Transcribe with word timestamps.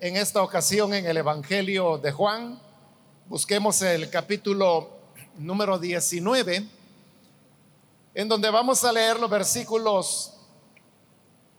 en 0.00 0.16
esta 0.16 0.42
ocasión 0.42 0.94
en 0.94 1.06
el 1.06 1.16
Evangelio 1.16 1.98
de 1.98 2.12
Juan. 2.12 2.60
Busquemos 3.26 3.82
el 3.82 4.08
capítulo 4.10 4.90
número 5.36 5.76
19, 5.78 6.64
en 8.14 8.28
donde 8.28 8.48
vamos 8.50 8.84
a 8.84 8.92
leer 8.92 9.18
los 9.18 9.28
versículos 9.28 10.34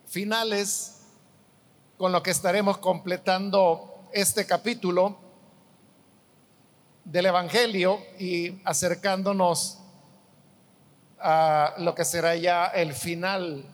finales 0.07 1.01
con 1.97 2.13
lo 2.13 2.23
que 2.23 2.31
estaremos 2.31 2.77
completando 2.77 4.07
este 4.13 4.45
capítulo 4.45 5.17
del 7.03 7.25
Evangelio 7.25 7.99
y 8.17 8.61
acercándonos 8.63 9.79
a 11.19 11.73
lo 11.79 11.93
que 11.93 12.05
será 12.05 12.37
ya 12.37 12.67
el 12.67 12.93
final 12.93 13.65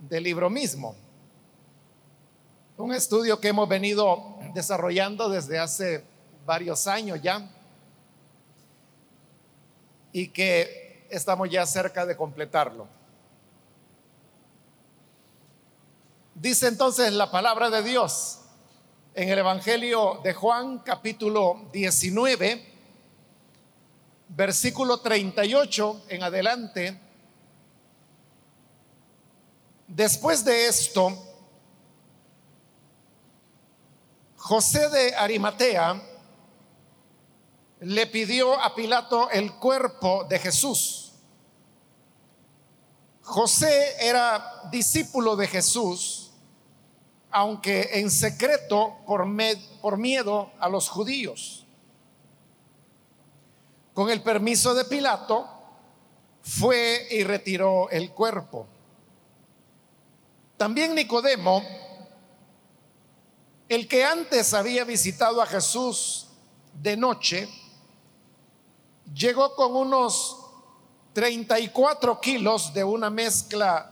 del 0.00 0.24
libro 0.24 0.50
mismo. 0.50 1.05
Un 2.78 2.92
estudio 2.92 3.40
que 3.40 3.48
hemos 3.48 3.66
venido 3.66 4.38
desarrollando 4.52 5.30
desde 5.30 5.58
hace 5.58 6.04
varios 6.44 6.86
años 6.86 7.18
ya 7.22 7.50
y 10.12 10.28
que 10.28 11.06
estamos 11.08 11.48
ya 11.48 11.64
cerca 11.64 12.04
de 12.04 12.14
completarlo. 12.14 12.86
Dice 16.34 16.68
entonces 16.68 17.14
la 17.14 17.30
palabra 17.30 17.70
de 17.70 17.82
Dios 17.82 18.40
en 19.14 19.30
el 19.30 19.38
Evangelio 19.38 20.20
de 20.22 20.34
Juan 20.34 20.80
capítulo 20.80 21.70
19, 21.72 22.62
versículo 24.28 25.00
38 25.00 26.02
en 26.10 26.22
adelante. 26.22 27.00
Después 29.88 30.44
de 30.44 30.66
esto, 30.66 31.25
José 34.46 34.88
de 34.90 35.12
Arimatea 35.16 36.00
le 37.80 38.06
pidió 38.06 38.54
a 38.62 38.76
Pilato 38.76 39.28
el 39.30 39.54
cuerpo 39.54 40.22
de 40.22 40.38
Jesús. 40.38 41.14
José 43.22 43.96
era 43.98 44.68
discípulo 44.70 45.34
de 45.34 45.48
Jesús, 45.48 46.30
aunque 47.32 47.90
en 47.94 48.08
secreto 48.08 48.98
por, 49.04 49.26
por, 49.80 49.98
miedo 49.98 50.52
a 50.60 50.68
los 50.68 50.88
judíos. 50.90 51.66
Con 53.94 54.10
el 54.10 54.22
permiso 54.22 54.76
de 54.76 54.84
Pilato, 54.84 55.48
fue 56.42 57.08
y 57.10 57.24
retiró 57.24 57.90
el 57.90 58.12
cuerpo. 58.12 58.68
También 60.56 60.94
Nicodemo, 60.94 61.64
el 63.68 63.88
que 63.88 64.04
antes 64.04 64.54
había 64.54 64.84
visitado 64.84 65.42
a 65.42 65.46
Jesús 65.46 66.28
de 66.74 66.96
noche, 66.96 67.48
llegó 69.12 69.54
con 69.54 69.74
unos 69.74 70.36
34 71.12 72.20
kilos 72.20 72.72
de 72.72 72.84
una 72.84 73.10
mezcla 73.10 73.90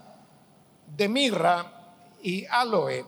de 0.95 1.09
mirra 1.09 1.95
y 2.21 2.45
aloe. 2.45 3.05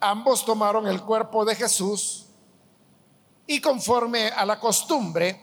Ambos 0.00 0.44
tomaron 0.44 0.86
el 0.88 1.02
cuerpo 1.02 1.44
de 1.44 1.54
Jesús 1.54 2.26
y 3.46 3.60
conforme 3.60 4.28
a 4.28 4.44
la 4.44 4.58
costumbre 4.58 5.40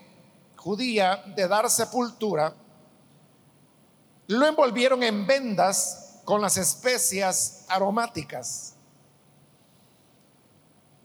judía 0.57 1.23
de 1.35 1.47
dar 1.47 1.69
sepultura, 1.69 2.53
lo 4.27 4.45
envolvieron 4.45 5.01
en 5.01 5.25
vendas 5.25 6.08
con 6.29 6.41
las 6.41 6.57
especias 6.57 7.65
aromáticas. 7.67 8.75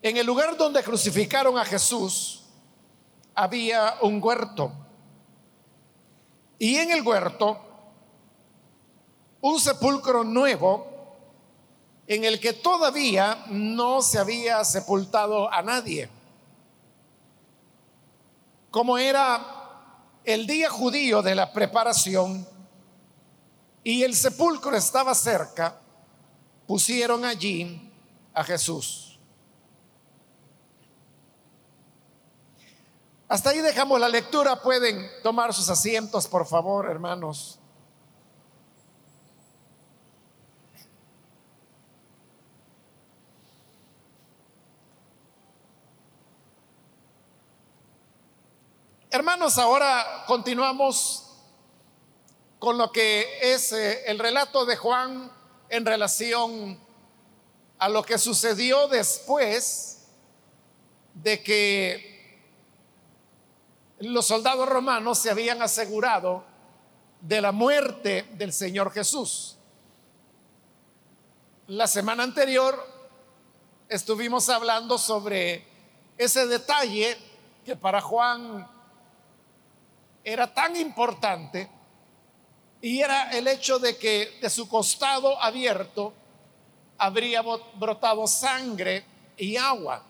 En 0.02 0.18
el 0.18 0.26
lugar 0.26 0.54
donde 0.54 0.82
crucificaron 0.82 1.56
a 1.56 1.64
Jesús 1.64 2.42
había 3.34 3.94
un 4.02 4.22
huerto. 4.22 4.70
Y 6.58 6.76
en 6.76 6.90
el 6.90 7.00
huerto 7.00 7.58
un 9.40 9.58
sepulcro 9.58 10.24
nuevo 10.24 11.16
en 12.06 12.22
el 12.24 12.38
que 12.38 12.52
todavía 12.52 13.46
no 13.48 14.02
se 14.02 14.18
había 14.18 14.62
sepultado 14.62 15.50
a 15.50 15.62
nadie. 15.62 16.10
Como 18.70 18.98
era 18.98 19.40
el 20.22 20.46
día 20.46 20.68
judío 20.68 21.22
de 21.22 21.34
la 21.34 21.50
preparación, 21.50 22.46
y 23.84 24.02
el 24.02 24.16
sepulcro 24.16 24.74
estaba 24.74 25.14
cerca, 25.14 25.78
pusieron 26.66 27.24
allí 27.24 27.92
a 28.32 28.42
Jesús. 28.42 29.20
Hasta 33.28 33.50
ahí 33.50 33.60
dejamos 33.60 34.00
la 34.00 34.08
lectura. 34.08 34.60
Pueden 34.62 35.06
tomar 35.22 35.52
sus 35.52 35.68
asientos, 35.68 36.26
por 36.26 36.46
favor, 36.46 36.88
hermanos. 36.88 37.58
Hermanos, 49.10 49.58
ahora 49.58 50.24
continuamos 50.26 51.23
con 52.64 52.78
lo 52.78 52.90
que 52.90 53.26
es 53.42 53.74
eh, 53.74 54.04
el 54.06 54.18
relato 54.18 54.64
de 54.64 54.74
Juan 54.76 55.30
en 55.68 55.84
relación 55.84 56.80
a 57.78 57.90
lo 57.90 58.02
que 58.02 58.16
sucedió 58.16 58.88
después 58.88 60.06
de 61.12 61.42
que 61.42 62.40
los 63.98 64.26
soldados 64.26 64.66
romanos 64.66 65.18
se 65.18 65.30
habían 65.30 65.60
asegurado 65.60 66.42
de 67.20 67.42
la 67.42 67.52
muerte 67.52 68.30
del 68.32 68.54
Señor 68.54 68.90
Jesús. 68.92 69.58
La 71.66 71.86
semana 71.86 72.22
anterior 72.22 72.82
estuvimos 73.90 74.48
hablando 74.48 74.96
sobre 74.96 75.66
ese 76.16 76.46
detalle 76.46 77.18
que 77.62 77.76
para 77.76 78.00
Juan 78.00 78.66
era 80.24 80.54
tan 80.54 80.76
importante 80.76 81.83
y 82.84 83.00
era 83.00 83.30
el 83.30 83.48
hecho 83.48 83.78
de 83.78 83.96
que 83.96 84.36
de 84.42 84.50
su 84.50 84.68
costado 84.68 85.40
abierto 85.40 86.12
habría 86.98 87.40
brotado 87.40 88.26
sangre 88.26 89.02
y 89.38 89.56
agua. 89.56 90.04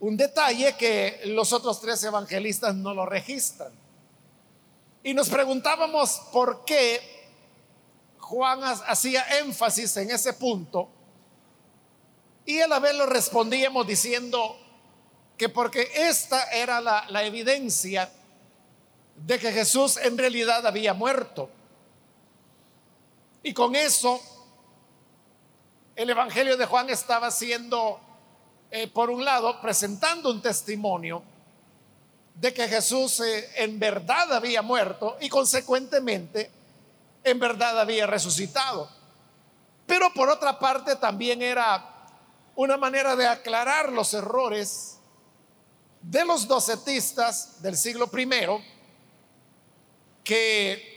Un 0.00 0.16
detalle 0.16 0.76
que 0.76 1.20
los 1.26 1.52
otros 1.52 1.80
tres 1.80 2.02
evangelistas 2.02 2.74
no 2.74 2.92
lo 2.92 3.06
registran. 3.06 3.70
Y 5.04 5.14
nos 5.14 5.28
preguntábamos 5.28 6.22
por 6.32 6.64
qué 6.64 7.30
Juan 8.18 8.64
hacía 8.64 9.38
énfasis 9.38 9.96
en 9.98 10.10
ese 10.10 10.32
punto. 10.32 10.88
Y 12.46 12.62
a 12.62 12.66
la 12.66 12.80
vez 12.80 12.96
lo 12.96 13.06
respondíamos 13.06 13.86
diciendo 13.86 14.58
que 15.36 15.48
porque 15.48 15.88
esta 15.94 16.50
era 16.50 16.80
la, 16.80 17.04
la 17.10 17.22
evidencia 17.22 18.10
de 19.14 19.38
que 19.38 19.52
Jesús 19.52 19.98
en 19.98 20.18
realidad 20.18 20.66
había 20.66 20.92
muerto. 20.92 21.48
Y 23.46 23.54
con 23.54 23.76
eso, 23.76 24.20
el 25.94 26.10
Evangelio 26.10 26.56
de 26.56 26.66
Juan 26.66 26.90
estaba 26.90 27.30
siendo, 27.30 28.00
eh, 28.72 28.88
por 28.88 29.08
un 29.08 29.24
lado, 29.24 29.60
presentando 29.60 30.32
un 30.32 30.42
testimonio 30.42 31.22
de 32.34 32.52
que 32.52 32.66
Jesús 32.66 33.20
eh, 33.20 33.48
en 33.54 33.78
verdad 33.78 34.32
había 34.32 34.62
muerto 34.62 35.16
y 35.20 35.28
consecuentemente 35.28 36.50
en 37.22 37.38
verdad 37.38 37.78
había 37.78 38.04
resucitado. 38.08 38.90
Pero 39.86 40.12
por 40.12 40.28
otra 40.28 40.58
parte 40.58 40.96
también 40.96 41.40
era 41.40 42.18
una 42.56 42.76
manera 42.76 43.14
de 43.14 43.28
aclarar 43.28 43.92
los 43.92 44.12
errores 44.12 44.98
de 46.02 46.24
los 46.24 46.48
docetistas 46.48 47.62
del 47.62 47.76
siglo 47.76 48.10
I 48.12 48.28
que 50.24 50.95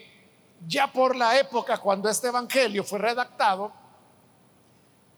ya 0.67 0.91
por 0.91 1.15
la 1.15 1.38
época 1.39 1.77
cuando 1.77 2.09
este 2.09 2.27
Evangelio 2.27 2.83
fue 2.83 3.00
redactado, 3.00 3.71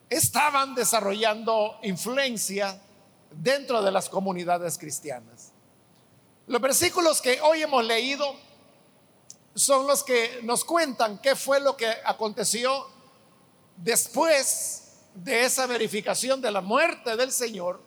estaban 0.10 0.76
desarrollando 0.76 1.80
influencia 1.84 2.82
dentro 3.32 3.82
de 3.82 3.92
las 3.92 4.10
comunidades 4.10 4.78
cristianas. 4.78 5.52
Los 6.48 6.62
versículos 6.62 7.22
que 7.22 7.40
hoy 7.42 7.62
hemos 7.62 7.84
leído 7.86 8.36
son 9.56 9.88
los 9.88 10.04
que 10.04 10.42
nos 10.44 10.66
cuentan 10.66 11.20
qué 11.20 11.36
fue 11.36 11.60
lo 11.60 11.78
que 11.78 11.90
aconteció 12.06 12.88
después 13.78 15.00
de 15.14 15.46
esa 15.46 15.66
verificación 15.66 16.42
de 16.42 16.52
la 16.52 16.62
muerte 16.62 17.16
del 17.16 17.32
Señor 17.32 17.82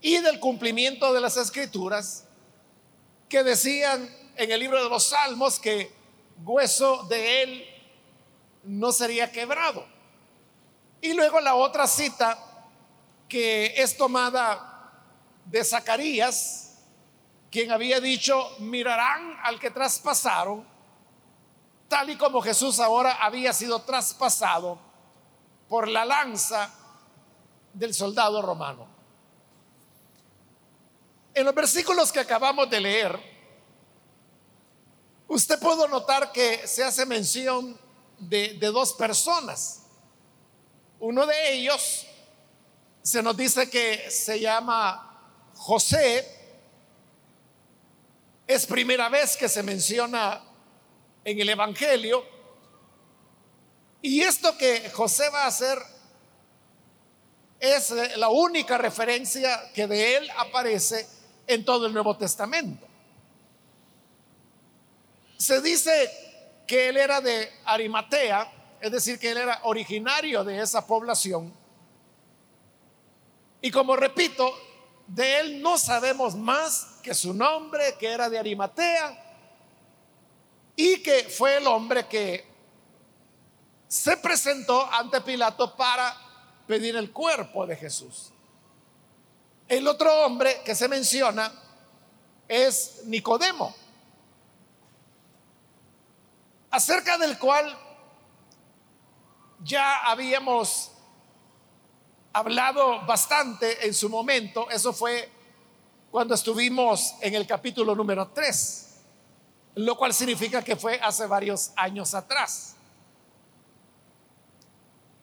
y 0.00 0.18
del 0.18 0.40
cumplimiento 0.40 1.12
de 1.12 1.20
las 1.20 1.36
escrituras 1.36 2.24
que 3.28 3.42
decían 3.42 4.08
en 4.36 4.50
el 4.50 4.60
libro 4.60 4.82
de 4.82 4.90
los 4.90 5.04
Salmos 5.04 5.58
que 5.58 6.01
hueso 6.44 7.04
de 7.04 7.42
él 7.42 7.66
no 8.64 8.92
sería 8.92 9.30
quebrado. 9.30 9.86
Y 11.00 11.14
luego 11.14 11.40
la 11.40 11.54
otra 11.54 11.86
cita 11.86 12.38
que 13.28 13.74
es 13.76 13.96
tomada 13.96 14.92
de 15.46 15.64
Zacarías, 15.64 16.78
quien 17.50 17.72
había 17.72 18.00
dicho, 18.00 18.56
mirarán 18.60 19.36
al 19.42 19.58
que 19.58 19.70
traspasaron, 19.70 20.66
tal 21.88 22.10
y 22.10 22.16
como 22.16 22.40
Jesús 22.40 22.78
ahora 22.78 23.18
había 23.20 23.52
sido 23.52 23.82
traspasado 23.82 24.78
por 25.68 25.88
la 25.88 26.04
lanza 26.04 26.70
del 27.72 27.94
soldado 27.94 28.42
romano. 28.42 28.86
En 31.34 31.44
los 31.46 31.54
versículos 31.54 32.12
que 32.12 32.20
acabamos 32.20 32.68
de 32.68 32.80
leer, 32.80 33.31
usted 35.32 35.58
pudo 35.58 35.88
notar 35.88 36.30
que 36.30 36.66
se 36.66 36.84
hace 36.84 37.06
mención 37.06 37.78
de, 38.18 38.54
de 38.54 38.66
dos 38.66 38.92
personas. 38.92 39.80
Uno 41.00 41.24
de 41.26 41.54
ellos 41.54 42.06
se 43.02 43.22
nos 43.22 43.34
dice 43.36 43.70
que 43.70 44.10
se 44.10 44.38
llama 44.38 45.50
José. 45.54 46.26
Es 48.46 48.66
primera 48.66 49.08
vez 49.08 49.36
que 49.36 49.48
se 49.48 49.62
menciona 49.62 50.42
en 51.24 51.40
el 51.40 51.48
Evangelio. 51.48 52.24
Y 54.02 54.20
esto 54.20 54.56
que 54.58 54.90
José 54.90 55.30
va 55.30 55.44
a 55.44 55.46
hacer 55.46 55.78
es 57.58 57.90
la 58.18 58.28
única 58.28 58.76
referencia 58.76 59.72
que 59.72 59.86
de 59.86 60.16
él 60.16 60.30
aparece 60.36 61.08
en 61.46 61.64
todo 61.64 61.86
el 61.86 61.94
Nuevo 61.94 62.18
Testamento. 62.18 62.91
Se 65.42 65.60
dice 65.60 66.08
que 66.68 66.90
él 66.90 66.96
era 66.96 67.20
de 67.20 67.50
Arimatea, 67.64 68.76
es 68.80 68.92
decir, 68.92 69.18
que 69.18 69.32
él 69.32 69.38
era 69.38 69.58
originario 69.64 70.44
de 70.44 70.60
esa 70.60 70.86
población. 70.86 71.52
Y 73.60 73.68
como 73.72 73.96
repito, 73.96 74.56
de 75.08 75.40
él 75.40 75.60
no 75.60 75.78
sabemos 75.78 76.36
más 76.36 77.00
que 77.02 77.12
su 77.12 77.34
nombre, 77.34 77.96
que 77.98 78.06
era 78.06 78.30
de 78.30 78.38
Arimatea, 78.38 79.18
y 80.76 81.02
que 81.02 81.24
fue 81.24 81.56
el 81.56 81.66
hombre 81.66 82.06
que 82.06 82.46
se 83.88 84.16
presentó 84.18 84.88
ante 84.92 85.22
Pilato 85.22 85.76
para 85.76 86.16
pedir 86.68 86.94
el 86.94 87.10
cuerpo 87.10 87.66
de 87.66 87.74
Jesús. 87.74 88.30
El 89.66 89.88
otro 89.88 90.24
hombre 90.24 90.60
que 90.64 90.76
se 90.76 90.86
menciona 90.86 91.52
es 92.46 93.00
Nicodemo, 93.06 93.81
acerca 96.72 97.18
del 97.18 97.38
cual 97.38 97.78
ya 99.62 100.06
habíamos 100.06 100.90
hablado 102.32 103.04
bastante 103.06 103.86
en 103.86 103.94
su 103.94 104.08
momento. 104.08 104.68
Eso 104.70 104.92
fue 104.92 105.30
cuando 106.10 106.34
estuvimos 106.34 107.14
en 107.20 107.34
el 107.34 107.46
capítulo 107.46 107.94
número 107.94 108.28
3, 108.28 109.00
lo 109.76 109.96
cual 109.96 110.14
significa 110.14 110.62
que 110.64 110.74
fue 110.74 110.98
hace 111.00 111.26
varios 111.26 111.72
años 111.76 112.14
atrás. 112.14 112.74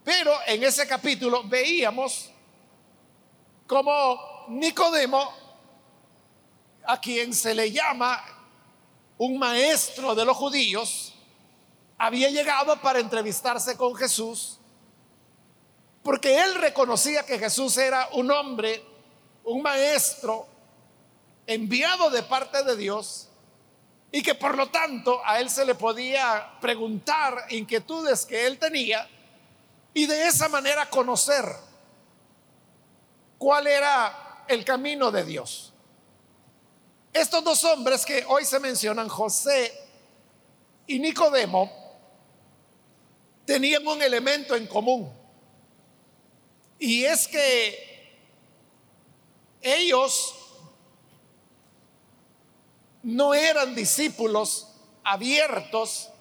Pero 0.04 0.32
en 0.46 0.64
ese 0.64 0.88
capítulo 0.88 1.44
veíamos 1.44 2.30
como 3.66 4.46
Nicodemo, 4.50 5.34
a 6.86 7.00
quien 7.00 7.34
se 7.34 7.54
le 7.54 7.72
llama 7.72 8.24
un 9.18 9.38
maestro 9.38 10.16
de 10.16 10.26
los 10.26 10.38
judíos, 10.38 11.14
había 12.00 12.30
llegado 12.30 12.82
para 12.82 13.00
entrevistarse 13.00 13.76
con 13.76 13.94
Jesús, 13.94 14.58
porque 16.02 16.42
él 16.42 16.56
reconocía 16.56 17.26
que 17.26 17.38
Jesús 17.38 17.78
era 17.78 18.08
un 18.14 18.32
hombre, 18.32 18.84
un 19.44 19.62
maestro 19.62 20.48
enviado 21.46 22.10
de 22.10 22.24
parte 22.24 22.64
de 22.64 22.78
Dios, 22.78 23.28
y 24.12 24.24
que 24.24 24.34
por 24.34 24.56
lo 24.56 24.70
tanto 24.70 25.22
a 25.26 25.40
él 25.40 25.50
se 25.50 25.66
le 25.66 25.76
podía 25.76 26.58
preguntar 26.62 27.46
inquietudes 27.50 28.26
que 28.26 28.48
él 28.48 28.58
tenía 28.58 29.08
y 29.94 30.08
de 30.08 30.28
esa 30.28 30.48
manera 30.48 30.90
conocer 30.90 31.46
cuál 33.38 33.68
era 33.68 34.46
el 34.48 34.64
camino 34.66 35.12
de 35.12 35.26
Dios. 35.26 35.74
Estos 37.14 37.44
dos 37.44 37.64
hombres 37.66 38.06
que 38.06 38.24
hoy 38.28 38.46
se 38.46 38.60
mencionan, 38.60 39.10
José 39.10 39.74
y 40.88 40.98
Nicodemo, 40.98 41.79
tenían 43.50 43.88
un 43.88 44.00
elemento 44.00 44.56
en 44.56 44.68
común. 44.68 45.12
Y 46.78 47.04
es 47.04 47.28
que 47.28 48.14
ellos 49.60 50.36
no 53.02 53.34
eran 53.34 53.74
discípulos 53.74 54.68
abiertos 55.04 56.12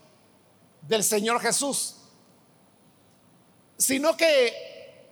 del 0.81 1.05
Señor 1.05 1.39
Jesús, 1.43 1.97
sino 3.77 4.17
que 4.17 5.05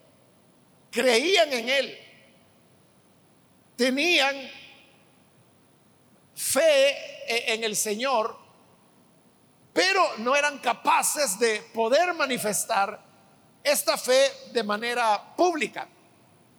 creían 0.91 1.53
en 1.53 1.69
Él, 1.69 1.99
tenían 3.77 4.51
fe 6.35 7.53
en 7.53 7.63
el 7.63 7.77
Señor 7.77 8.46
pero 9.77 10.17
no 10.17 10.35
eran 10.35 10.59
capaces 10.59 11.39
de 11.39 11.61
poder 11.75 12.15
manifestar 12.15 12.99
esta 13.63 13.99
fe 13.99 14.33
de 14.51 14.63
manera 14.63 15.37
pública. 15.37 15.87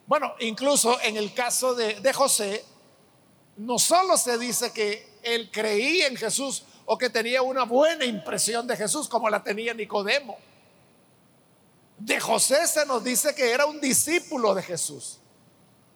Bueno, 0.06 0.36
incluso 0.40 1.02
en 1.02 1.18
el 1.18 1.34
caso 1.34 1.74
de, 1.74 2.14
José, 2.14 2.64
no 3.56 3.80
solo 3.80 4.18
se 4.18 4.38
dice 4.38 4.72
que 4.72 5.18
él 5.24 5.50
creía 5.52 6.06
en 6.06 6.16
Jesús 6.16 6.64
o 6.86 6.96
que 6.96 7.10
tenía 7.10 7.42
una 7.42 7.64
buena 7.64 8.06
impresión 8.06 8.68
de 8.68 8.78
Jesús 8.78 9.10
como 9.10 9.32
la 9.32 9.42
tenía 9.42 9.74
Nicodemo. 9.74 10.38
De 11.98 12.20
José 12.20 12.68
se 12.68 12.86
nos 12.86 13.04
dice 13.04 13.34
que 13.34 13.50
era 13.50 13.66
un 13.66 13.82
discípulo 13.82 14.54
de 14.54 14.62
Jesús. 14.62 15.18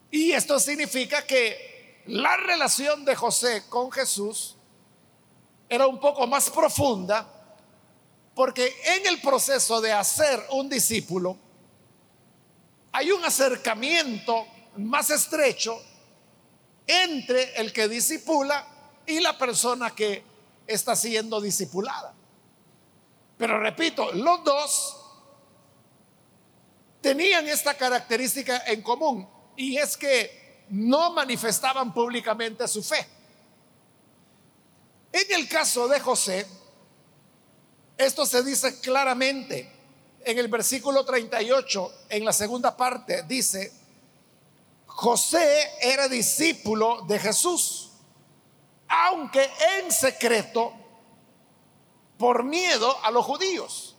Y 0.10 0.32
esto 0.32 0.60
significa 0.60 1.22
que 1.22 2.02
la 2.08 2.36
relación 2.36 3.06
de 3.06 3.16
José 3.16 3.62
con 3.70 3.92
Jesús 3.92 4.58
era 5.72 5.88
un 5.88 6.02
poco 6.02 6.28
más 6.28 6.50
profunda, 6.50 7.26
porque 8.36 8.76
en 8.88 9.08
el 9.08 9.22
proceso 9.22 9.80
de 9.80 9.94
hacer 9.94 10.46
un 10.52 10.68
discípulo 10.68 11.38
hay 12.92 13.10
un 13.10 13.24
acercamiento 13.24 14.46
más 14.75 15.10
estrecho 15.12 15.82
entre 16.86 17.56
el 17.56 17.72
que 17.72 17.88
discipula 17.88 18.68
y 19.06 19.22
la 19.22 19.38
persona 19.38 19.92
que 19.92 20.22
está 20.68 20.94
siendo 20.94 21.40
discipulada. 21.40 22.13
Pero 23.38 23.58
repito, 23.58 24.12
los 24.12 24.44
dos 24.44 24.98
tenían 27.00 27.48
esta 27.48 27.75
característica 27.75 28.63
en 28.68 28.82
común 28.82 29.25
y 29.56 29.78
es 29.78 29.96
que 29.96 30.66
no 30.70 31.13
manifestaban 31.13 31.94
públicamente 31.94 32.68
su 32.68 32.84
fe. 32.84 33.21
En 35.12 35.32
el 35.34 35.48
caso 35.48 35.88
de 35.88 36.00
José, 36.00 36.48
esto 37.98 38.25
se 38.25 38.44
dice 38.44 38.80
claramente 38.80 39.70
en 40.24 40.38
el 40.38 40.48
versículo 40.48 41.03
38, 41.03 41.94
en 42.10 42.25
la 42.25 42.34
segunda 42.34 42.75
parte, 42.77 43.24
dice, 43.24 43.74
José 44.86 45.72
era 45.82 46.08
discípulo 46.08 47.01
de 47.08 47.20
Jesús, 47.20 47.89
aunque 48.88 49.50
en 49.80 49.91
secreto, 49.91 50.74
por 52.18 52.44
miedo 52.44 53.03
a 53.03 53.10
los 53.10 53.25
judíos. 53.25 53.96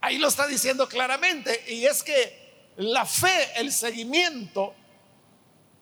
Ahí 0.00 0.18
lo 0.18 0.28
está 0.28 0.46
diciendo 0.46 0.88
claramente, 0.88 1.64
y 1.68 1.86
es 1.86 2.02
que 2.02 2.72
la 2.76 3.06
fe, 3.06 3.52
el 3.56 3.72
seguimiento 3.72 4.74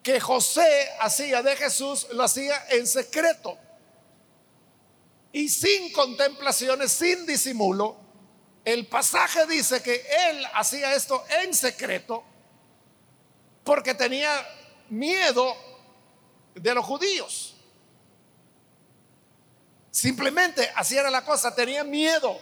que 0.01 0.19
José 0.19 0.89
hacía 1.01 1.41
de 1.41 1.55
Jesús, 1.55 2.07
lo 2.11 2.23
hacía 2.23 2.65
en 2.69 2.87
secreto 2.87 3.57
y 5.35 5.49
sin 5.49 5.91
contemplaciones, 5.91 6.93
sin 6.93 7.25
disimulo. 7.25 7.97
El 8.63 8.87
pasaje 8.87 9.45
dice 9.45 9.83
que 9.83 10.01
él 10.29 10.45
hacía 10.53 10.95
esto 10.95 11.25
en 11.43 11.53
secreto 11.53 12.23
porque 13.65 13.93
tenía 13.93 14.31
miedo 14.87 15.53
de 16.53 16.73
los 16.73 16.85
judíos. 16.85 17.53
Simplemente 19.91 20.71
así 20.73 20.97
era 20.97 21.11
la 21.11 21.25
cosa, 21.25 21.53
tenía 21.53 21.83
miedo 21.83 22.39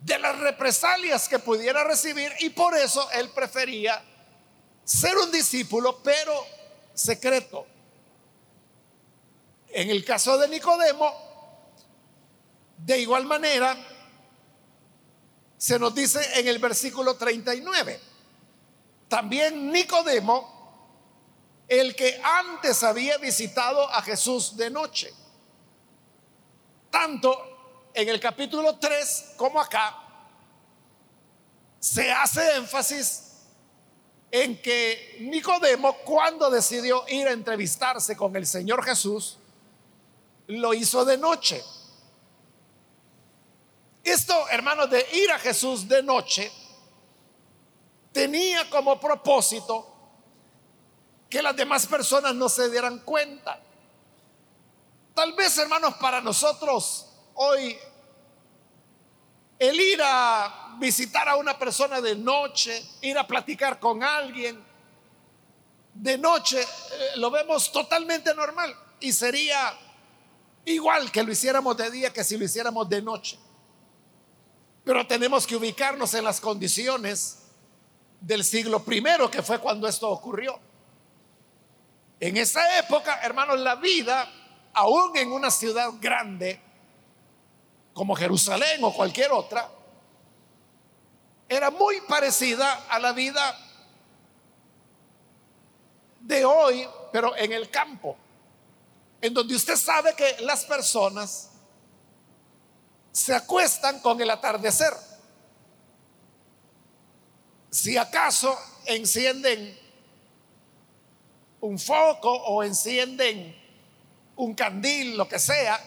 de 0.00 0.18
las 0.18 0.38
represalias 0.38 1.28
que 1.28 1.40
pudiera 1.40 1.84
recibir 1.84 2.32
y 2.38 2.48
por 2.48 2.74
eso 2.74 3.06
él 3.10 3.28
prefería 3.28 4.02
ser 4.82 5.14
un 5.18 5.30
discípulo, 5.30 6.02
pero 6.02 6.42
secreto. 6.94 7.66
En 9.68 9.90
el 9.90 10.02
caso 10.06 10.38
de 10.38 10.48
Nicodemo, 10.48 11.29
de 12.94 13.00
igual 13.02 13.24
manera, 13.24 13.76
se 15.56 15.78
nos 15.78 15.94
dice 15.94 16.40
en 16.40 16.48
el 16.48 16.58
versículo 16.58 17.14
39. 17.14 18.00
También 19.06 19.70
Nicodemo, 19.70 21.64
el 21.68 21.94
que 21.94 22.20
antes 22.20 22.82
había 22.82 23.16
visitado 23.18 23.88
a 23.88 24.02
Jesús 24.02 24.56
de 24.56 24.70
noche. 24.70 25.14
Tanto 26.90 27.90
en 27.94 28.08
el 28.08 28.18
capítulo 28.18 28.76
3 28.76 29.34
como 29.36 29.60
acá, 29.60 29.96
se 31.78 32.10
hace 32.10 32.56
énfasis 32.56 33.34
en 34.32 34.60
que 34.60 35.18
Nicodemo, 35.20 35.96
cuando 35.98 36.50
decidió 36.50 37.04
ir 37.06 37.28
a 37.28 37.32
entrevistarse 37.32 38.16
con 38.16 38.34
el 38.34 38.48
Señor 38.48 38.84
Jesús, 38.84 39.38
lo 40.48 40.74
hizo 40.74 41.04
de 41.04 41.18
noche. 41.18 41.62
Esto, 44.10 44.48
hermanos, 44.48 44.90
de 44.90 45.06
ir 45.12 45.30
a 45.30 45.38
Jesús 45.38 45.86
de 45.86 46.02
noche, 46.02 46.50
tenía 48.10 48.68
como 48.68 48.98
propósito 48.98 49.86
que 51.28 51.40
las 51.40 51.54
demás 51.54 51.86
personas 51.86 52.34
no 52.34 52.48
se 52.48 52.68
dieran 52.70 52.98
cuenta. 53.04 53.62
Tal 55.14 55.32
vez, 55.34 55.56
hermanos, 55.58 55.94
para 56.00 56.20
nosotros 56.20 57.06
hoy 57.34 57.78
el 59.60 59.78
ir 59.78 60.00
a 60.02 60.74
visitar 60.80 61.28
a 61.28 61.36
una 61.36 61.56
persona 61.56 62.00
de 62.00 62.16
noche, 62.16 62.84
ir 63.02 63.16
a 63.16 63.24
platicar 63.24 63.78
con 63.78 64.02
alguien 64.02 64.60
de 65.94 66.18
noche, 66.18 66.60
eh, 66.60 66.66
lo 67.14 67.30
vemos 67.30 67.70
totalmente 67.70 68.34
normal 68.34 68.74
y 68.98 69.12
sería 69.12 69.72
igual 70.64 71.12
que 71.12 71.22
lo 71.22 71.30
hiciéramos 71.30 71.76
de 71.76 71.92
día 71.92 72.12
que 72.12 72.24
si 72.24 72.36
lo 72.36 72.44
hiciéramos 72.44 72.88
de 72.88 73.02
noche. 73.02 73.38
Pero 74.84 75.06
tenemos 75.06 75.46
que 75.46 75.56
ubicarnos 75.56 76.14
en 76.14 76.24
las 76.24 76.40
condiciones 76.40 77.38
del 78.20 78.44
siglo 78.44 78.82
primero, 78.82 79.30
que 79.30 79.42
fue 79.42 79.58
cuando 79.58 79.86
esto 79.88 80.08
ocurrió. 80.08 80.58
En 82.18 82.36
esa 82.36 82.78
época, 82.78 83.20
hermanos, 83.22 83.58
la 83.60 83.76
vida, 83.76 84.30
aún 84.74 85.16
en 85.16 85.32
una 85.32 85.50
ciudad 85.50 85.90
grande 86.00 86.60
como 87.92 88.14
Jerusalén 88.14 88.82
o 88.84 88.92
cualquier 88.92 89.32
otra, 89.32 89.70
era 91.48 91.70
muy 91.70 92.00
parecida 92.02 92.86
a 92.88 92.98
la 92.98 93.12
vida 93.12 93.58
de 96.20 96.44
hoy, 96.44 96.86
pero 97.12 97.36
en 97.36 97.52
el 97.52 97.70
campo, 97.70 98.16
en 99.20 99.34
donde 99.34 99.56
usted 99.56 99.76
sabe 99.76 100.14
que 100.14 100.36
las 100.40 100.64
personas 100.64 101.49
se 103.12 103.34
acuestan 103.34 104.00
con 104.00 104.20
el 104.20 104.30
atardecer. 104.30 104.92
Si 107.70 107.96
acaso 107.96 108.56
encienden 108.86 109.78
un 111.60 111.78
foco 111.78 112.32
o 112.32 112.62
encienden 112.62 113.56
un 114.36 114.54
candil, 114.54 115.16
lo 115.16 115.28
que 115.28 115.38
sea, 115.38 115.78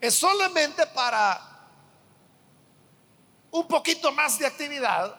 es 0.00 0.14
solamente 0.14 0.86
para 0.86 1.44
un 3.50 3.66
poquito 3.66 4.12
más 4.12 4.38
de 4.38 4.46
actividad, 4.46 5.16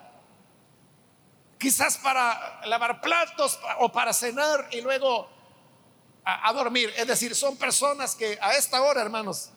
quizás 1.58 1.98
para 1.98 2.66
lavar 2.66 3.00
platos 3.00 3.58
o 3.78 3.92
para 3.92 4.12
cenar 4.12 4.68
y 4.72 4.80
luego 4.80 5.28
a, 6.24 6.52
dormir. 6.52 6.92
Es 6.96 7.06
decir, 7.06 7.34
son 7.34 7.56
personas 7.56 8.14
que 8.14 8.38
a 8.40 8.52
esta 8.52 8.82
hora, 8.82 9.02
hermanos, 9.02 9.50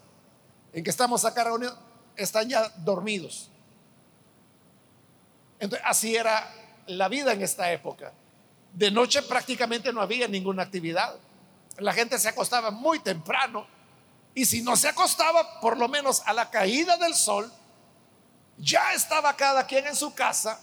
en 0.74 0.84
que 0.84 0.90
estamos 0.90 1.24
acá 1.24 1.44
reunidos, 1.44 1.78
están 2.16 2.50
ya 2.50 2.68
dormidos. 2.78 3.50
Entonces, 5.60 5.88
así 5.88 6.16
era 6.16 6.52
la 6.88 7.08
vida 7.08 7.32
en 7.32 7.42
esta 7.42 7.72
época. 7.72 8.12
De 8.74 8.90
noche 8.90 9.22
prácticamente 9.22 9.94
no 9.94 10.02
había 10.02 10.28
ninguna 10.28 10.64
actividad. 10.64 11.16
La 11.78 11.94
gente 11.94 12.18
se 12.18 12.28
acostaba 12.28 12.72
muy 12.72 13.00
temprano 13.00 13.68
y 14.34 14.46
si 14.46 14.64
no 14.64 14.76
se 14.76 14.90
acostaba, 14.90 15.60
por 15.62 15.78
lo 15.78 15.88
menos 15.88 16.24
a 16.26 16.34
la 16.34 16.50
caída 16.50 16.98
del 16.98 17.14
sol, 17.14 17.52
ya 18.58 18.94
estaba 18.94 19.36
cada 19.36 19.66
quien 19.68 19.86
en 19.86 19.96
su 19.96 20.14
casa 20.14 20.60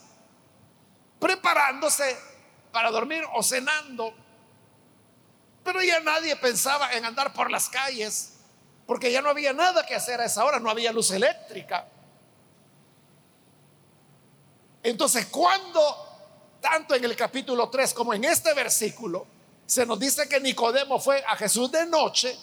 preparándose 1.20 2.16
para 2.72 2.90
dormir 2.90 3.22
o 3.32 3.42
cenando. 3.42 4.12
Pero 5.62 5.82
ya 5.82 6.00
nadie 6.00 6.34
pensaba 6.36 6.92
en 6.94 7.04
andar 7.04 7.32
por 7.32 7.50
las 7.50 7.68
calles 7.68 8.39
porque 8.90 9.12
ya 9.12 9.22
no 9.22 9.30
había 9.30 9.52
nada 9.52 9.86
que 9.86 9.94
hacer 9.94 10.20
a 10.20 10.24
esa 10.24 10.44
hora, 10.44 10.58
no 10.58 10.68
había 10.68 10.90
luz 10.90 11.12
eléctrica. 11.12 11.86
Entonces, 14.82 15.26
cuando, 15.26 15.80
tanto 16.60 16.96
en 16.96 17.04
el 17.04 17.14
capítulo 17.14 17.70
3 17.70 17.94
como 17.94 18.14
en 18.14 18.24
este 18.24 18.52
versículo, 18.52 19.28
se 19.64 19.86
nos 19.86 19.96
dice 19.96 20.28
que 20.28 20.40
Nicodemo 20.40 20.98
fue 20.98 21.22
a 21.24 21.36
Jesús 21.36 21.70
de 21.70 21.86
noche, 21.86 22.36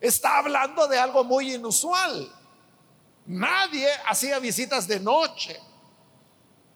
está 0.00 0.38
hablando 0.38 0.88
de 0.88 0.98
algo 0.98 1.22
muy 1.22 1.52
inusual. 1.52 2.32
Nadie 3.26 3.90
hacía 4.06 4.38
visitas 4.38 4.88
de 4.88 5.00
noche. 5.00 5.60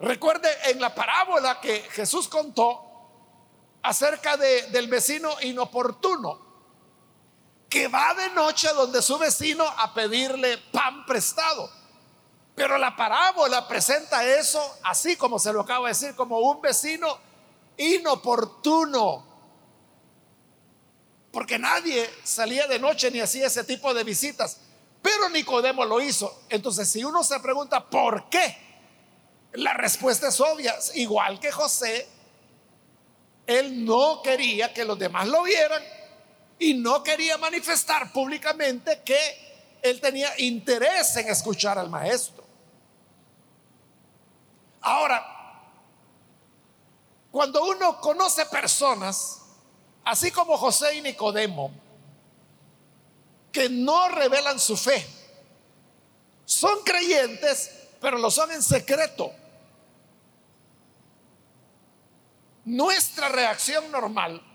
Recuerde 0.00 0.50
en 0.67 0.83
la 0.83 0.95
parábola 0.95 1.62
que 1.62 1.81
Jesús 1.93 2.29
contó 2.29 2.79
acerca 3.83 4.37
de, 4.37 4.64
del 4.64 4.87
vecino 4.87 5.31
inoportuno 5.40 6.50
que 7.71 7.87
va 7.87 8.12
de 8.15 8.31
noche 8.31 8.69
donde 8.75 9.00
su 9.00 9.17
vecino 9.17 9.65
a 9.65 9.95
pedirle 9.95 10.59
pan 10.59 11.07
prestado. 11.07 11.71
Pero 12.57 12.77
la 12.77 12.97
parábola 12.97 13.67
presenta 13.69 14.25
eso 14.25 14.61
así 14.83 15.17
como 15.17 15.39
se 15.39 15.53
lo 15.53 15.61
acabo 15.61 15.87
de 15.87 15.93
decir, 15.93 16.17
como 16.17 16.41
un 16.41 16.61
vecino 16.61 17.17
inoportuno. 17.77 19.25
Porque 21.31 21.61
nadie 21.61 22.11
salía 22.25 22.67
de 22.67 22.81
noche 22.81 23.09
ni 23.12 23.21
hacía 23.21 23.47
ese 23.47 23.62
tipo 23.62 23.95
de 23.95 24.03
visitas. 24.03 24.59
Pero 25.00 25.29
Nicodemo 25.29 25.85
lo 25.85 26.00
hizo. 26.00 26.43
Entonces, 26.49 26.91
si 26.91 27.05
uno 27.05 27.23
se 27.23 27.39
pregunta 27.39 27.89
por 27.89 28.29
qué, 28.29 28.59
la 29.53 29.75
respuesta 29.75 30.27
es 30.29 30.41
obvia. 30.41 30.77
Igual 30.95 31.39
que 31.39 31.53
José, 31.53 32.09
él 33.47 33.85
no 33.85 34.23
quería 34.23 34.75
que 34.75 34.85
los 34.85 34.99
demás 34.99 35.29
lo 35.29 35.45
vieran 35.45 36.00
y 36.61 36.75
no 36.75 37.02
quería 37.02 37.38
manifestar 37.38 38.12
públicamente 38.12 39.00
que 39.02 39.19
él 39.83 39.99
tenía 39.99 40.38
interés 40.38 41.17
en 41.17 41.29
escuchar 41.29 41.79
al 41.79 41.88
maestro. 41.88 42.45
Ahora, 44.83 45.26
cuando 47.31 47.64
uno 47.64 47.99
conoce 47.99 48.45
personas, 48.47 49.40
así 50.05 50.31
como 50.31 50.59
José 50.59 50.97
y 50.97 51.00
Nicodemo, 51.00 51.73
que 53.50 53.71
no 53.71 54.11
revelan 54.11 54.61
su 54.61 54.76
fe, 54.76 55.07
son 56.45 56.83
creyentes, 56.85 57.88
pero 58.02 58.19
lo 58.19 58.31
son 58.31 58.50
en 58.50 58.62
secreto. 58.62 59.33
Nuestra 62.67 63.31
reacción 63.31 63.90
normal 63.90 64.50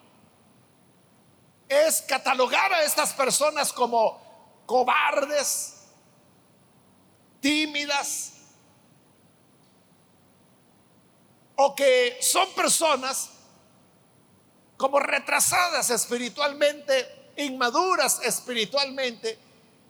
es 1.67 2.01
catalogar 2.03 2.72
a 2.74 2.84
estas 2.84 3.13
personas 3.13 3.74
como 3.74 4.22
cobardes, 4.65 5.75
tímidas, 7.39 8.34
o 11.55 11.75
que 11.75 12.17
son 12.22 12.51
personas 12.53 13.29
como 14.77 15.00
retrasadas 15.00 15.89
espiritualmente, 15.89 17.31
inmaduras 17.38 18.19
espiritualmente, 18.24 19.39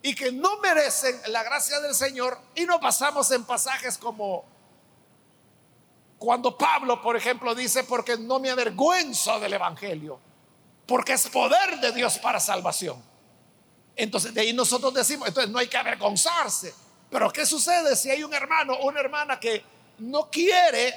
y 0.02 0.14
que 0.14 0.32
no 0.32 0.58
merecen 0.60 1.20
la 1.28 1.44
gracia 1.44 1.80
del 1.80 1.96
Señor, 1.96 2.40
y 2.56 2.66
no 2.66 2.80
pasamos 2.80 3.32
en 3.32 3.44
pasajes 3.44 3.98
como 3.98 4.46
cuando 6.20 6.58
Pablo, 6.58 7.02
por 7.02 7.16
ejemplo, 7.16 7.54
dice, 7.54 7.84
porque 7.84 8.18
no 8.18 8.40
me 8.40 8.50
avergüenzo 8.50 9.40
del 9.40 9.54
Evangelio 9.54 10.20
porque 10.86 11.14
es 11.14 11.28
poder 11.28 11.80
de 11.80 11.92
Dios 11.92 12.18
para 12.20 12.40
salvación. 12.40 13.02
Entonces 13.96 14.34
de 14.34 14.42
ahí 14.42 14.54
nosotros 14.54 14.94
decimos, 14.94 15.28
entonces 15.28 15.52
no 15.52 15.60
hay 15.60 15.68
que 15.68 15.78
avergonzarse. 15.78 16.74
Pero 17.10 17.32
¿qué 17.32 17.46
sucede 17.46 17.96
si 17.96 18.10
hay 18.10 18.24
un 18.24 18.34
hermano 18.34 18.74
o 18.74 18.88
una 18.88 19.00
hermana 19.00 19.40
que 19.40 19.64
no 20.00 20.30
quiere 20.30 20.94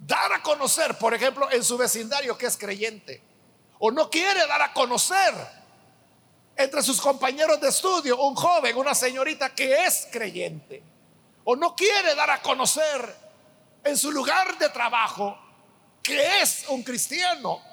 dar 0.00 0.32
a 0.32 0.42
conocer, 0.42 0.96
por 0.98 1.14
ejemplo, 1.14 1.50
en 1.50 1.64
su 1.64 1.76
vecindario 1.78 2.36
que 2.36 2.46
es 2.46 2.56
creyente? 2.56 3.22
O 3.78 3.90
no 3.90 4.10
quiere 4.10 4.46
dar 4.46 4.60
a 4.60 4.72
conocer 4.72 5.34
entre 6.56 6.82
sus 6.82 7.00
compañeros 7.00 7.60
de 7.60 7.68
estudio 7.68 8.20
un 8.20 8.34
joven, 8.34 8.76
una 8.76 8.94
señorita 8.94 9.54
que 9.54 9.84
es 9.86 10.08
creyente. 10.10 10.82
O 11.44 11.56
no 11.56 11.74
quiere 11.74 12.14
dar 12.14 12.30
a 12.30 12.42
conocer 12.42 13.14
en 13.84 13.96
su 13.96 14.12
lugar 14.12 14.58
de 14.58 14.68
trabajo 14.68 15.38
que 16.02 16.42
es 16.42 16.64
un 16.68 16.82
cristiano 16.82 17.67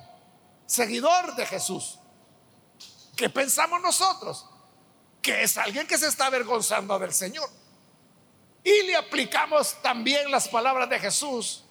seguidor 0.66 1.36
de 1.36 1.46
Jesús. 1.46 2.00
¿Qué 3.16 3.30
pensamos 3.30 3.82
nosotros? 3.82 4.46
Que 5.22 5.44
es 5.44 5.58
alguien 5.58 5.88
que 5.88 5.98
se 5.98 6.08
está 6.08 6.28
avergonzando 6.28 6.98
del 7.00 7.14
Señor. 7.14 7.50
Y 8.64 8.84
le 8.84 8.96
aplicamos 8.96 9.82
también 9.82 10.30
las 10.32 10.48
palabras 10.48 10.90
de 10.90 11.00
Jesús 11.00 11.66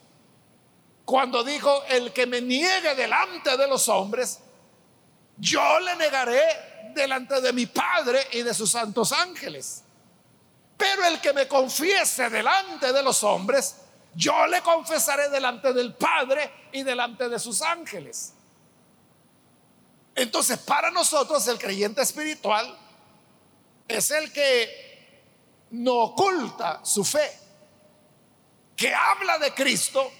cuando 1.05 1.45
dijo, 1.45 1.85
el 1.89 2.13
que 2.13 2.27
me 2.27 2.41
niegue 2.41 2.95
delante 2.95 3.57
de 3.57 3.69
los 3.69 3.89
hombres, 3.89 4.41
yo 5.37 5.81
le 5.81 5.97
negaré 5.97 6.93
delante 6.95 7.41
de 7.41 7.53
mi 7.53 7.67
Padre 7.67 8.27
y 8.33 8.43
de 8.43 8.55
sus 8.55 8.71
santos 8.71 9.13
ángeles. 9.13 9.83
Pero 10.77 11.05
el 11.05 11.21
que 11.21 11.33
me 11.33 11.47
confiese 11.47 12.31
delante 12.31 12.93
de 12.93 13.03
los 13.03 13.23
hombres, 13.23 13.77
yo 14.15 14.47
le 14.47 14.63
confesaré 14.63 15.29
delante 15.29 15.73
del 15.73 15.95
Padre 15.95 16.69
y 16.73 16.83
delante 16.83 17.29
de 17.29 17.39
sus 17.39 17.61
ángeles. 17.61 18.33
Entonces, 20.15 20.59
para 20.59 20.91
nosotros 20.91 21.47
el 21.49 21.59
creyente 21.59 22.03
espiritual 22.03 22.79
es 23.89 24.11
el 24.11 24.33
que 24.33 24.85
no 25.71 25.95
oculta 25.95 26.81
su 26.85 27.05
fe, 27.05 27.31
que 28.77 28.95
habla 28.95 29.39
de 29.39 29.53
Cristo 29.53 30.11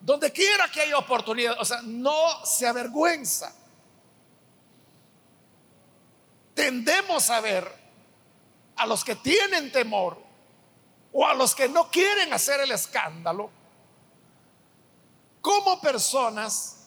donde 0.00 0.30
quiera 0.32 0.70
que 0.70 0.82
haya 0.82 0.98
oportunidad, 0.98 1.58
o 1.58 1.64
sea, 1.64 1.80
no 1.82 2.44
se 2.44 2.66
avergüenza. 2.66 3.54
Tendemos 6.54 7.30
a 7.30 7.40
ver 7.40 7.66
a 8.76 8.86
los 8.86 9.02
que 9.02 9.16
tienen 9.16 9.72
temor 9.72 10.22
o 11.12 11.26
a 11.26 11.32
los 11.32 11.54
que 11.54 11.68
no 11.68 11.90
quieren 11.90 12.32
hacer 12.32 12.60
el 12.60 12.72
escándalo 12.72 13.50
como 15.40 15.80
personas 15.80 16.83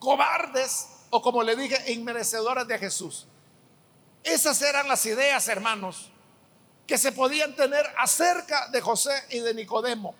cobardes 0.00 0.88
o 1.10 1.22
como 1.22 1.44
le 1.44 1.54
dije, 1.54 1.92
inmerecedoras 1.92 2.66
de 2.66 2.78
Jesús. 2.78 3.26
Esas 4.24 4.60
eran 4.62 4.88
las 4.88 5.04
ideas, 5.06 5.46
hermanos, 5.48 6.10
que 6.86 6.98
se 6.98 7.12
podían 7.12 7.54
tener 7.54 7.86
acerca 7.98 8.68
de 8.68 8.80
José 8.80 9.12
y 9.30 9.40
de 9.40 9.54
Nicodemo. 9.54 10.14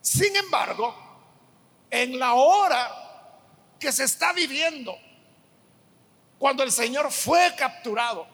Sin 0.00 0.34
embargo, 0.34 0.94
en 1.90 2.18
la 2.18 2.34
hora 2.34 2.90
que 3.78 3.92
se 3.92 4.04
está 4.04 4.32
viviendo, 4.32 4.96
cuando 6.38 6.62
el 6.62 6.72
Señor 6.72 7.10
fue 7.12 7.54
capturado, 7.56 8.26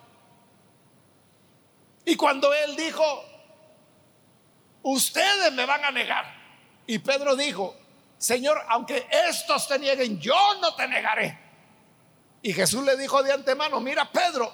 y 2.05 2.17
cuando 2.17 2.53
Él 2.55 2.77
dijo, 2.77 3.25
ustedes 4.83 5.53
me 5.53 5.67
van 5.67 5.85
a 5.85 5.91
negar, 5.91 6.25
y 6.87 6.99
Pedro 6.99 7.35
dijo, 7.35 7.75
Señor, 8.19 8.63
aunque 8.69 9.07
estos 9.29 9.69
te 9.69 9.79
nieguen, 9.79 10.19
yo 10.19 10.37
no 10.61 10.75
te 10.75 10.89
negaré. 10.89 11.39
Y 12.43 12.53
Jesús 12.53 12.85
le 12.85 12.97
dijo 12.97 13.23
de 13.23 13.33
antemano, 13.33 13.81
mira 13.81 14.11
Pedro, 14.11 14.53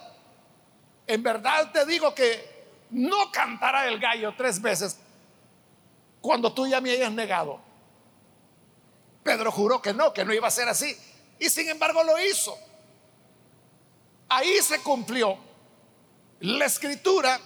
en 1.07 1.23
verdad 1.23 1.71
te 1.73 1.85
digo 1.85 2.15
que 2.15 2.87
no 2.91 3.31
cantará 3.31 3.87
el 3.87 3.99
gallo 3.99 4.35
tres 4.37 4.61
veces 4.61 4.99
cuando 6.21 6.53
tú 6.53 6.67
ya 6.67 6.81
me 6.81 6.91
hayas 6.91 7.13
negado. 7.13 7.61
Pedro 9.23 9.53
juró 9.53 9.81
que 9.81 9.93
no, 9.93 10.13
que 10.13 10.25
no 10.25 10.33
iba 10.33 10.49
a 10.49 10.51
ser 10.51 10.69
así. 10.69 10.97
Y 11.39 11.49
sin 11.49 11.69
embargo 11.69 12.03
lo 12.03 12.19
hizo. 12.21 12.57
Ahí 14.29 14.59
se 14.63 14.81
cumplió 14.81 15.39
la 16.41 16.65
escritura 16.65 17.39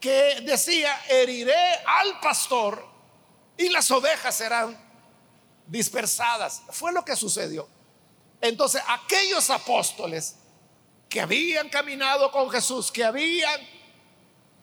que 0.00 0.40
decía, 0.42 1.00
heriré 1.08 1.54
al 1.86 2.18
pastor 2.20 2.91
y 3.62 3.68
las 3.68 3.90
ovejas 3.90 4.36
serán 4.36 4.76
dispersadas. 5.66 6.62
Fue 6.70 6.92
lo 6.92 7.04
que 7.04 7.16
sucedió. 7.16 7.68
Entonces 8.40 8.82
aquellos 8.88 9.48
apóstoles 9.50 10.36
que 11.08 11.20
habían 11.20 11.68
caminado 11.68 12.30
con 12.32 12.50
Jesús, 12.50 12.90
que 12.90 13.04
habían 13.04 13.60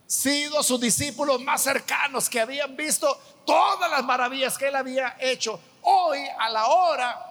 sido 0.05 0.61
sus 0.63 0.79
discípulos 0.81 1.41
más 1.41 1.61
cercanos, 1.61 2.29
que 2.29 2.41
habían 2.41 2.75
visto 2.75 3.17
todas 3.45 3.89
las 3.89 4.03
maravillas 4.03 4.57
que 4.57 4.67
él 4.67 4.75
había 4.75 5.15
hecho, 5.19 5.59
hoy 5.83 6.19
a 6.39 6.49
la 6.49 6.67
hora 6.67 7.25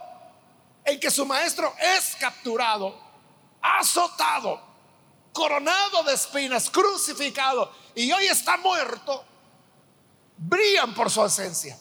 en 0.84 0.98
que 0.98 1.10
su 1.10 1.26
maestro 1.26 1.74
es 1.96 2.16
capturado, 2.16 2.98
azotado, 3.60 4.60
coronado 5.32 6.02
de 6.04 6.14
espinas, 6.14 6.70
crucificado 6.70 7.70
y 7.94 8.10
hoy 8.12 8.26
está 8.26 8.56
muerto, 8.56 9.24
brillan 10.38 10.94
por 10.94 11.10
su 11.10 11.20
ausencia. 11.20 11.78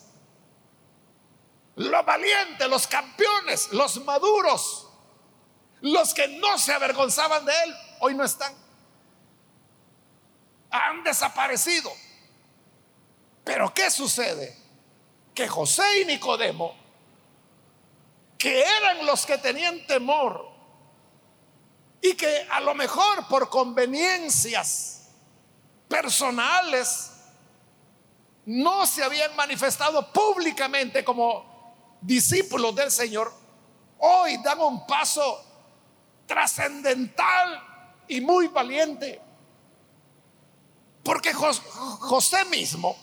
Los 1.76 2.06
valientes, 2.06 2.68
los 2.68 2.88
campeones, 2.88 3.72
los 3.72 4.04
maduros, 4.04 4.88
los 5.82 6.14
que 6.14 6.28
no 6.28 6.58
se 6.58 6.74
avergonzaban 6.74 7.46
de 7.46 7.54
él, 7.64 7.76
hoy 8.00 8.16
no 8.16 8.24
están. 8.24 8.54
Han 10.72 11.04
desaparecido. 11.04 11.92
Pero 13.44 13.74
¿qué 13.74 13.92
sucede? 13.92 14.58
Que 15.36 15.48
José 15.48 16.02
y 16.02 16.06
Nicodemo, 16.06 16.76
que 18.38 18.62
eran 18.62 19.06
los 19.06 19.26
que 19.26 19.38
tenían 19.38 19.86
temor 19.86 20.50
y 22.02 22.16
que 22.16 22.48
a 22.50 22.60
lo 22.60 22.74
mejor 22.74 23.28
por 23.28 23.50
conveniencias 23.50 25.10
personales 25.88 27.12
no 28.48 28.86
se 28.86 29.04
habían 29.04 29.36
manifestado 29.36 30.12
públicamente 30.14 31.04
como 31.04 32.00
discípulos 32.00 32.74
del 32.74 32.90
Señor, 32.90 33.34
hoy 33.98 34.38
dan 34.38 34.62
un 34.62 34.88
paso 34.88 35.44
trascendental 36.26 37.62
y 38.08 38.22
muy 38.22 38.48
valiente. 38.48 39.22
Porque 41.04 41.34
José 41.34 42.46
mismo, 42.46 42.96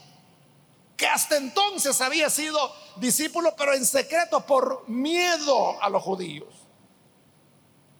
que 0.96 1.07
hasta 1.07 1.37
entonces 1.37 2.00
había 2.00 2.30
sido 2.30 2.74
discípulo, 2.96 3.54
pero 3.54 3.74
en 3.74 3.85
secreto 3.85 4.46
por 4.46 4.88
miedo 4.88 5.83
a 5.83 5.90
los 5.90 6.02
judíos, 6.02 6.54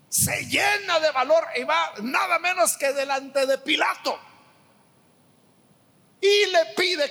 se 0.09 0.46
llena 0.46 0.98
de 0.98 1.11
valor 1.11 1.44
y 1.57 1.64
va 1.64 1.92
nada 2.00 2.38
menos 2.38 2.78
que 2.78 2.94
delante 2.94 3.44
de 3.44 3.59
Pilato. 3.59 4.18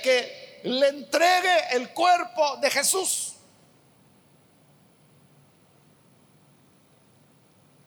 Que 0.02 0.60
le 0.64 0.88
entregue 0.88 1.76
el 1.76 1.90
cuerpo 1.90 2.56
de 2.56 2.70
Jesús. 2.70 3.34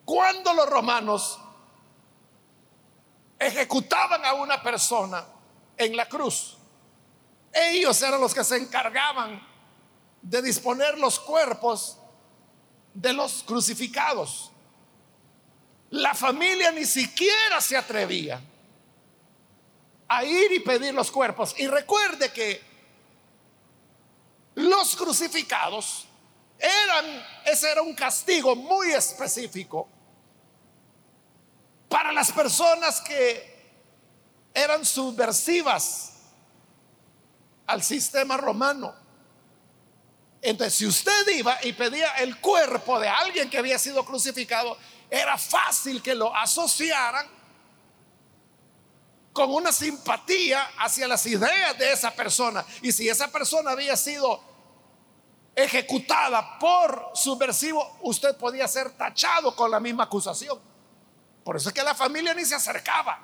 Cuando 0.05 0.53
los 0.53 0.69
romanos 0.69 1.39
ejecutaban 3.37 4.23
a 4.25 4.33
una 4.33 4.61
persona 4.61 5.25
en 5.75 5.95
la 5.97 6.07
cruz, 6.07 6.57
ellos 7.51 8.01
eran 8.01 8.21
los 8.21 8.33
que 8.33 8.43
se 8.43 8.57
encargaban 8.57 9.45
de 10.21 10.41
disponer 10.41 10.97
los 10.97 11.19
cuerpos 11.19 11.97
de 12.93 13.13
los 13.13 13.43
crucificados. 13.43 14.51
La 15.89 16.13
familia 16.13 16.71
ni 16.71 16.85
siquiera 16.85 17.59
se 17.59 17.75
atrevía 17.75 18.41
a 20.07 20.23
ir 20.23 20.51
y 20.51 20.59
pedir 20.59 20.93
los 20.93 21.11
cuerpos. 21.11 21.55
Y 21.57 21.67
recuerde 21.67 22.31
que 22.31 22.61
los 24.55 24.95
crucificados 24.95 26.07
eran, 26.59 27.25
ese 27.45 27.71
era 27.71 27.81
un 27.81 27.93
castigo 27.93 28.55
muy 28.55 28.91
específico 28.91 29.87
para 31.89 32.11
las 32.11 32.31
personas 32.31 33.01
que 33.01 33.55
eran 34.53 34.83
subversivas 34.83 36.13
al 37.67 37.83
sistema 37.83 38.37
romano. 38.37 38.95
Entonces, 40.41 40.75
si 40.75 40.85
usted 40.85 41.27
iba 41.35 41.57
y 41.63 41.73
pedía 41.73 42.13
el 42.17 42.39
cuerpo 42.39 42.99
de 42.99 43.09
alguien 43.09 43.49
que 43.49 43.57
había 43.57 43.77
sido 43.77 44.03
crucificado, 44.05 44.77
era 45.09 45.37
fácil 45.37 46.01
que 46.01 46.15
lo 46.15 46.35
asociaran 46.35 47.36
con 49.37 49.53
una 49.53 49.71
simpatía 49.71 50.71
hacia 50.79 51.07
las 51.07 51.23
ideas 51.27 51.77
de 51.77 51.91
esa 51.91 52.09
persona. 52.09 52.65
Y 52.81 52.91
si 52.91 53.07
esa 53.07 53.27
persona 53.27 53.69
había 53.69 53.95
sido 53.95 54.41
ejecutada 55.55 56.57
por 56.57 57.11
subversivo, 57.13 57.99
usted 58.01 58.35
podía 58.35 58.67
ser 58.67 58.97
tachado 58.97 59.55
con 59.55 59.69
la 59.69 59.79
misma 59.79 60.05
acusación. 60.05 60.59
Por 61.43 61.55
eso 61.55 61.69
es 61.69 61.75
que 61.75 61.83
la 61.83 61.93
familia 61.93 62.33
ni 62.33 62.45
se 62.45 62.55
acercaba. 62.55 63.19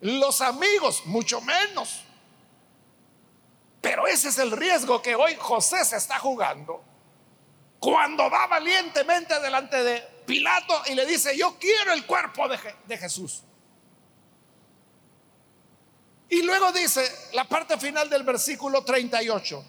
Los 0.00 0.40
amigos, 0.40 1.04
mucho 1.04 1.42
menos. 1.42 2.04
Pero 3.82 4.06
ese 4.06 4.30
es 4.30 4.38
el 4.38 4.50
riesgo 4.50 5.02
que 5.02 5.14
hoy 5.14 5.36
José 5.38 5.84
se 5.84 5.98
está 5.98 6.18
jugando. 6.20 6.82
Cuando 7.78 8.30
va 8.30 8.46
valientemente 8.46 9.38
delante 9.40 9.84
de 9.84 10.00
Pilato 10.24 10.84
y 10.86 10.94
le 10.94 11.04
dice, 11.04 11.36
yo 11.36 11.58
quiero 11.58 11.92
el 11.92 12.06
cuerpo 12.06 12.48
de, 12.48 12.58
de 12.86 12.96
Jesús. 12.96 13.42
Y 16.32 16.40
luego 16.40 16.72
dice 16.72 17.28
la 17.34 17.44
parte 17.44 17.76
final 17.76 18.08
del 18.08 18.22
versículo 18.22 18.82
38, 18.82 19.64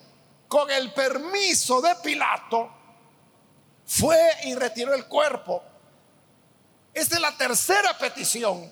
con 0.48 0.72
el 0.72 0.94
permiso 0.94 1.82
de 1.82 1.94
Pilato, 1.96 2.72
fue 3.86 4.18
y 4.46 4.56
retiró 4.56 4.94
el 4.94 5.06
cuerpo 5.08 5.62
Esta 6.94 7.16
es 7.16 7.22
la 7.22 7.36
tercera 7.36 7.98
petición 7.98 8.72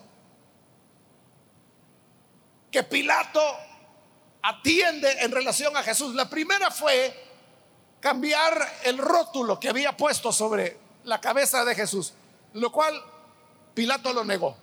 que 2.71 2.81
Pilato 2.83 3.41
atiende 4.41 5.11
en 5.19 5.33
relación 5.33 5.75
a 5.75 5.83
Jesús. 5.83 6.15
La 6.15 6.29
primera 6.29 6.71
fue 6.71 7.13
cambiar 7.99 8.79
el 8.85 8.99
rótulo 8.99 9.59
que 9.59 9.67
había 9.67 9.97
puesto 9.97 10.31
sobre 10.31 10.77
la 11.03 11.19
cabeza 11.19 11.65
de 11.65 11.75
Jesús, 11.75 12.13
lo 12.53 12.71
cual 12.71 13.03
Pilato 13.73 14.13
lo 14.13 14.23
negó. 14.23 14.60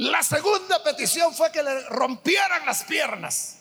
La 0.00 0.22
segunda 0.22 0.82
petición 0.82 1.34
fue 1.34 1.52
que 1.52 1.62
le 1.62 1.80
rompieran 1.90 2.64
las 2.64 2.84
piernas, 2.84 3.58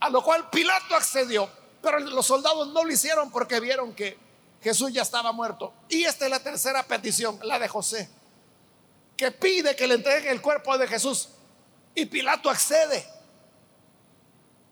a 0.00 0.08
lo 0.08 0.20
cual 0.20 0.50
Pilato 0.50 0.96
accedió, 0.96 1.48
pero 1.80 2.00
los 2.00 2.26
soldados 2.26 2.66
no 2.72 2.82
lo 2.82 2.90
hicieron 2.90 3.30
porque 3.30 3.60
vieron 3.60 3.94
que 3.94 4.18
Jesús 4.60 4.92
ya 4.92 5.02
estaba 5.02 5.30
muerto. 5.30 5.72
Y 5.88 6.02
esta 6.06 6.24
es 6.24 6.30
la 6.32 6.40
tercera 6.40 6.82
petición, 6.82 7.38
la 7.44 7.60
de 7.60 7.68
José, 7.68 8.08
que 9.16 9.30
pide 9.30 9.76
que 9.76 9.86
le 9.86 9.94
entreguen 9.94 10.32
el 10.32 10.42
cuerpo 10.42 10.76
de 10.76 10.88
Jesús. 10.88 11.28
Y 11.94 12.06
Pilato 12.06 12.50
accede. 12.50 13.06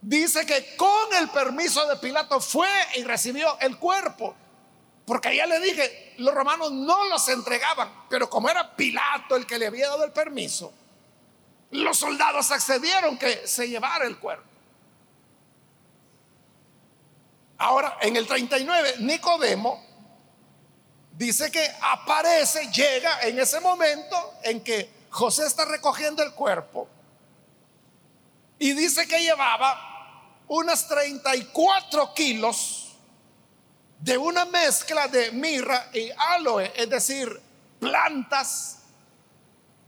Dice 0.01 0.45
que 0.45 0.75
con 0.75 1.15
el 1.15 1.29
permiso 1.29 1.87
de 1.87 1.95
Pilato 1.99 2.41
fue 2.41 2.69
y 2.97 3.05
recibió 3.05 3.57
el 3.61 3.79
cuerpo. 3.79 4.35
Porque 5.05 5.35
ya 5.37 5.47
le 5.47 5.61
dije, 5.61 6.15
los 6.19 6.35
romanos 6.35 6.71
no 6.73 7.05
los 7.09 7.29
entregaban, 7.29 8.07
pero 8.09 8.31
como 8.31 8.49
era 8.49 8.75
Pilato 8.77 9.37
el 9.37 9.47
que 9.47 9.59
le 9.59 9.67
había 9.67 9.89
dado 9.89 10.05
el 10.05 10.13
permiso, 10.13 10.73
los 11.73 11.99
soldados 11.99 12.51
accedieron 12.51 13.19
que 13.19 13.47
se 13.47 13.69
llevara 13.69 14.07
el 14.07 14.19
cuerpo. 14.19 14.45
Ahora, 17.59 17.99
en 18.01 18.17
el 18.17 18.27
39, 18.27 18.97
Nicodemo 19.01 19.85
dice 21.13 21.51
que 21.51 21.65
aparece, 21.81 22.71
llega 22.73 23.21
en 23.23 23.39
ese 23.39 23.61
momento 23.61 24.35
en 24.43 24.63
que 24.63 24.91
José 25.11 25.47
está 25.47 25.65
recogiendo 25.65 26.23
el 26.23 26.33
cuerpo 26.33 26.89
y 28.59 28.73
dice 28.73 29.07
que 29.07 29.21
llevaba 29.21 30.43
unas 30.49 30.89
34 30.89 32.15
kilos 32.15 32.82
de 34.03 34.19
una 34.19 34.45
mezcla 34.47 35.07
de 35.07 35.31
mirra 35.31 35.89
y 35.93 36.11
aloe, 36.11 36.73
es 36.75 36.91
decir, 36.91 37.41
plantas 37.79 38.79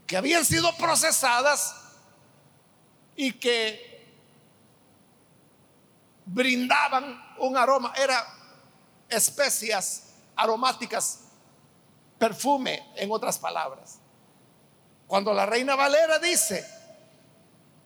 que 0.07 0.15
habían 0.15 0.45
sido 0.45 0.73
procesadas 0.77 1.75
y 3.17 3.33
que 3.33 4.07
brindaban 6.25 7.35
un 7.39 7.57
aroma, 7.57 7.93
eran 7.97 8.23
especias 9.09 10.13
aromáticas, 10.37 11.19
perfume, 12.17 12.93
en 12.95 13.11
otras 13.11 13.37
palabras. 13.37 13.97
Cuando 15.07 15.33
la 15.33 15.45
reina 15.45 15.75
Valera 15.75 16.19
dice 16.19 16.65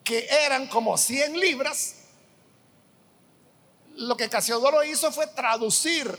que 0.03 0.27
eran 0.29 0.67
como 0.67 0.95
100 0.95 1.39
libras, 1.39 1.95
lo 3.99 4.15
que 4.15 4.29
Casiodoro 4.29 4.83
hizo 4.83 5.11
fue 5.11 5.27
traducir, 5.27 6.17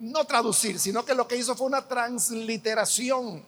no 0.00 0.24
traducir, 0.24 0.80
sino 0.80 1.04
que 1.04 1.14
lo 1.14 1.28
que 1.28 1.36
hizo 1.36 1.54
fue 1.54 1.68
una 1.68 1.86
transliteración 1.86 3.44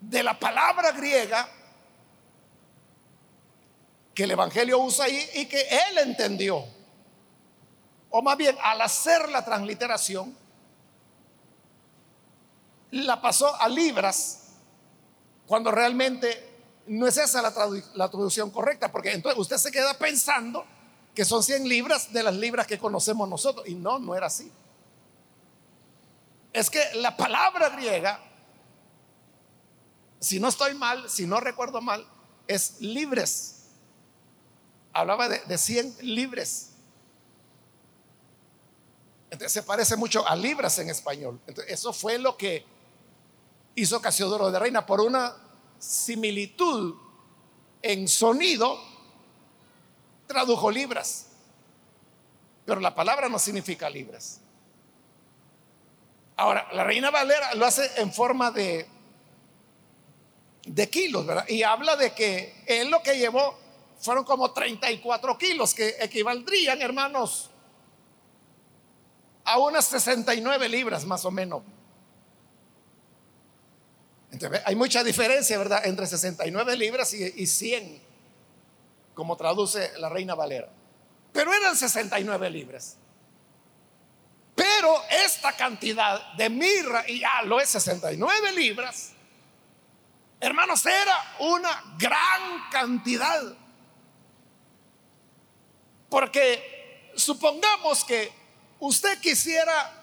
de 0.00 0.22
la 0.22 0.38
palabra 0.38 0.92
griega 0.92 1.48
que 4.14 4.24
el 4.24 4.30
Evangelio 4.30 4.78
usa 4.78 5.04
ahí 5.04 5.28
y 5.34 5.46
que 5.46 5.60
él 5.60 5.98
entendió. 5.98 6.64
O 8.08 8.22
más 8.22 8.38
bien, 8.38 8.56
al 8.62 8.80
hacer 8.80 9.28
la 9.28 9.44
transliteración, 9.44 10.34
la 12.92 13.20
pasó 13.20 13.54
a 13.54 13.68
libras, 13.68 14.54
cuando 15.46 15.70
realmente 15.70 16.48
no 16.86 17.06
es 17.06 17.18
esa 17.18 17.42
la, 17.42 17.52
traducción 17.52 18.50
correcta, 18.50 18.90
porque 18.90 19.12
entonces 19.12 19.38
usted 19.38 19.58
se 19.58 19.70
queda 19.70 19.92
pensando 19.98 20.64
que 21.20 21.26
son 21.26 21.42
100 21.42 21.68
libras 21.68 22.14
de 22.14 22.22
las 22.22 22.34
libras 22.34 22.66
que 22.66 22.78
conocemos 22.78 23.28
nosotros, 23.28 23.68
y 23.68 23.74
no, 23.74 23.98
no 23.98 24.14
era 24.14 24.28
así. 24.28 24.50
Es 26.50 26.70
que 26.70 26.82
la 26.94 27.14
palabra 27.14 27.68
griega, 27.68 28.24
si 30.18 30.40
no 30.40 30.48
estoy 30.48 30.72
mal, 30.72 31.10
si 31.10 31.26
no 31.26 31.38
recuerdo 31.38 31.82
mal, 31.82 32.06
es 32.46 32.80
libres. 32.80 33.66
Hablaba 34.94 35.28
de, 35.28 35.40
de 35.40 35.58
100 35.58 35.96
libres. 36.00 36.70
Entonces 39.24 39.52
se 39.52 39.62
parece 39.62 39.96
mucho 39.96 40.26
a 40.26 40.34
libras 40.34 40.78
en 40.78 40.88
español. 40.88 41.38
Entonces, 41.46 41.70
eso 41.70 41.92
fue 41.92 42.16
lo 42.16 42.38
que 42.38 42.64
hizo 43.74 44.00
Casiodoro 44.00 44.50
de 44.50 44.58
Reina 44.58 44.86
por 44.86 45.02
una 45.02 45.36
similitud 45.78 46.94
en 47.82 48.08
sonido, 48.08 48.78
tradujo 50.30 50.70
libras. 50.70 51.26
Pero 52.64 52.80
la 52.80 52.94
palabra 52.94 53.28
no 53.28 53.38
significa 53.38 53.90
libras. 53.90 54.40
Ahora, 56.36 56.68
la 56.72 56.84
Reina 56.84 57.10
Valera 57.10 57.54
lo 57.56 57.66
hace 57.66 57.90
en 57.96 58.12
forma 58.12 58.52
de, 58.52 58.86
de 60.64 60.88
kilos, 60.88 61.26
¿verdad? 61.26 61.48
Y 61.48 61.64
habla 61.64 61.96
de 61.96 62.12
que 62.12 62.62
él 62.66 62.90
lo 62.90 63.02
que 63.02 63.18
llevó 63.18 63.58
fueron 63.98 64.24
como 64.24 64.52
34 64.52 65.36
kilos, 65.36 65.74
que 65.74 65.96
equivaldrían, 66.00 66.80
hermanos, 66.80 67.50
a 69.44 69.58
unas 69.58 69.84
69 69.86 70.68
libras 70.68 71.04
más 71.04 71.24
o 71.24 71.30
menos 71.32 71.62
hay 74.64 74.76
mucha 74.76 75.02
diferencia, 75.02 75.58
¿verdad?, 75.58 75.82
entre 75.84 76.06
69 76.06 76.76
libras 76.76 77.12
y, 77.14 77.46
100, 77.46 78.00
como 79.20 79.36
traduce 79.36 79.92
la 79.98 80.08
Reina 80.08 80.34
Valera. 80.34 80.66
Pero 81.30 81.52
eran 81.52 81.76
69 81.76 82.48
libras. 82.48 82.96
Pero 84.54 85.02
esta 85.10 85.52
cantidad 85.52 86.32
de 86.32 86.48
mirra 86.48 87.06
y 87.06 87.22
aloe, 87.22 87.66
69 87.66 88.52
libras, 88.52 89.12
hermanos, 90.40 90.86
era 90.86 91.36
una 91.40 91.94
gran 91.98 92.70
cantidad. 92.72 93.42
Porque 96.08 97.12
supongamos 97.14 98.02
que 98.04 98.32
usted 98.78 99.20
quisiera 99.20 100.02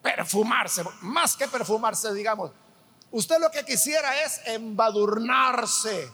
perfumarse, 0.00 0.84
más 1.00 1.36
que 1.36 1.48
perfumarse, 1.48 2.14
digamos, 2.14 2.52
Usted 3.10 3.38
lo 3.40 3.50
que 3.50 3.62
quisiera 3.62 4.22
es 4.22 4.40
embadurnarse 4.46 6.10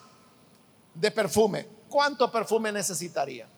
de 0.95 1.11
perfume. 1.13 1.78
¿Cuánto 1.89 2.31
perfume 2.31 2.71
necesitaría? 2.73 3.49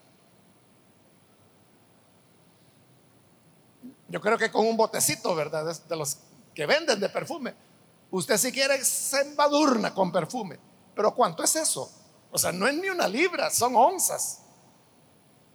Yo 4.09 4.21
creo 4.21 4.37
que 4.37 4.51
con 4.51 4.67
un 4.67 4.77
botecito, 4.77 5.35
¿verdad? 5.35 5.77
De 5.89 5.97
los 5.97 6.19
que 6.55 6.67
venden 6.67 6.99
de 6.99 7.09
perfume. 7.09 7.55
Usted 8.11 8.37
si 8.37 8.51
quiere 8.51 8.85
se 8.85 9.21
embadurna 9.21 9.95
con 9.95 10.11
perfume. 10.11 10.59
Pero 10.95 11.15
¿cuánto 11.15 11.45
es 11.45 11.55
eso? 11.55 11.91
O 12.31 12.39
sea, 12.39 12.53
no 12.53 12.67
es 12.67 12.75
ni 12.75 12.89
una 12.89 13.07
libra, 13.07 13.51
son 13.51 13.77
onzas. 13.77 14.43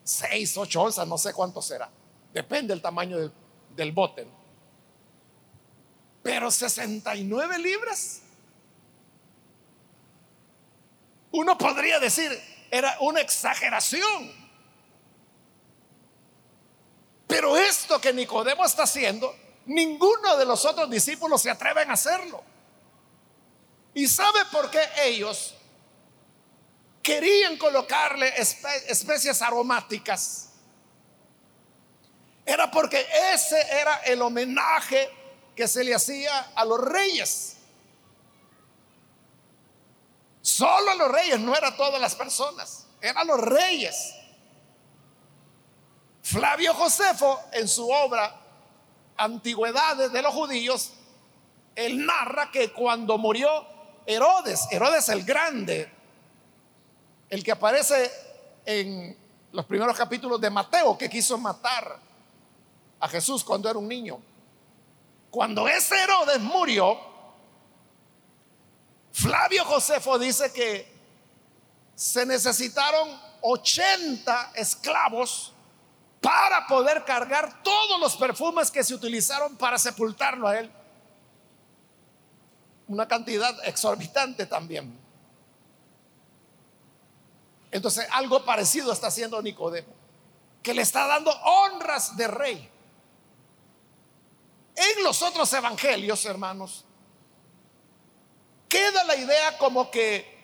Seis, 0.03 0.55
ocho 0.57 0.83
onzas, 0.83 1.07
no 1.07 1.17
sé 1.17 1.33
cuánto 1.33 1.61
será. 1.61 1.89
Depende 2.33 2.73
del 2.73 2.81
tamaño 2.81 3.17
del, 3.17 3.33
del 3.75 3.91
bote. 3.91 4.27
Pero 6.23 6.49
69 6.49 7.59
libras. 7.59 8.21
Uno 11.31 11.57
podría 11.57 11.99
decir, 11.99 12.31
era 12.71 12.97
una 12.99 13.21
exageración. 13.21 14.45
Pero 17.27 17.57
esto 17.57 17.99
que 17.99 18.13
Nicodemo 18.13 18.65
está 18.65 18.83
haciendo, 18.83 19.35
ninguno 19.65 20.37
de 20.37 20.45
los 20.45 20.63
otros 20.65 20.89
discípulos 20.89 21.41
se 21.41 21.49
atreven 21.49 21.89
a 21.89 21.93
hacerlo. 21.93 22.43
¿Y 23.93 24.07
sabe 24.07 24.45
por 24.51 24.69
qué 24.69 24.81
ellos 25.03 25.55
querían 27.01 27.57
colocarle 27.57 28.33
especies 28.37 29.41
aromáticas? 29.41 30.49
Era 32.45 32.69
porque 32.69 33.07
ese 33.33 33.59
era 33.71 33.95
el 34.05 34.21
homenaje 34.21 35.09
que 35.55 35.67
se 35.67 35.83
le 35.83 35.95
hacía 35.95 36.51
a 36.53 36.63
los 36.65 36.79
reyes. 36.79 37.54
Solo 40.45 40.93
los 40.93 41.11
reyes, 41.11 41.39
no 41.39 41.55
era 41.55 41.75
todas 41.75 41.99
las 41.99 42.13
personas, 42.13 42.85
eran 43.01 43.25
los 43.25 43.41
reyes. 43.41 44.13
Flavio 46.21 46.71
Josefo, 46.75 47.39
en 47.51 47.67
su 47.67 47.89
obra 47.89 48.41
Antigüedades 49.17 50.11
de 50.11 50.21
los 50.21 50.31
Judíos, 50.31 50.91
él 51.73 52.05
narra 52.05 52.51
que 52.51 52.71
cuando 52.71 53.17
murió 53.17 53.49
Herodes, 54.05 54.67
Herodes 54.69 55.09
el 55.09 55.23
Grande, 55.23 55.91
el 57.27 57.43
que 57.43 57.51
aparece 57.51 58.11
en 58.67 59.17
los 59.51 59.65
primeros 59.65 59.97
capítulos 59.97 60.39
de 60.39 60.51
Mateo, 60.51 60.95
que 60.95 61.09
quiso 61.09 61.39
matar 61.39 61.97
a 62.99 63.07
Jesús 63.07 63.43
cuando 63.43 63.67
era 63.67 63.79
un 63.79 63.87
niño, 63.87 64.21
cuando 65.31 65.67
ese 65.67 66.03
Herodes 66.03 66.39
murió, 66.39 67.14
Flavio 69.15 69.63
Josefo 69.63 70.19
dice 70.19 70.51
que 70.51 70.93
se 71.95 72.25
necesitaron 72.25 73.17
80 73.39 74.51
esclavos 74.55 75.53
para 76.19 76.67
poder 76.67 77.05
cargar 77.05 77.63
todos 77.63 77.97
los 77.97 78.17
perfumes 78.17 78.69
que 78.69 78.83
se 78.83 78.93
utilizaron 78.93 79.55
para 79.55 79.77
sepultarlo 79.77 80.49
a 80.49 80.59
él. 80.59 80.69
Una 82.89 83.07
cantidad 83.07 83.55
exorbitante 83.65 84.45
también. 84.47 84.99
Entonces 87.71 88.05
algo 88.11 88.43
parecido 88.43 88.91
está 88.91 89.07
haciendo 89.07 89.41
Nicodemo, 89.41 89.93
que 90.61 90.73
le 90.73 90.81
está 90.81 91.07
dando 91.07 91.31
honras 91.31 92.17
de 92.17 92.27
rey. 92.27 92.69
En 94.75 95.03
los 95.05 95.21
otros 95.21 95.53
evangelios, 95.53 96.25
hermanos, 96.25 96.83
queda 98.75 99.05
la 99.05 99.15
idea 99.15 99.57
como 99.57 99.89
que 99.89 100.35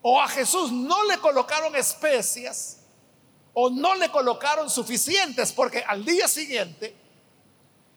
o 0.00 0.20
a 0.20 0.28
Jesús 0.28 0.70
no 0.70 1.02
le 1.04 1.18
colocaron 1.18 1.74
especias 1.74 2.78
o 3.54 3.70
no 3.70 3.96
le 3.96 4.08
colocaron 4.10 4.70
suficientes, 4.70 5.52
porque 5.52 5.82
al 5.82 6.04
día 6.04 6.28
siguiente, 6.28 6.94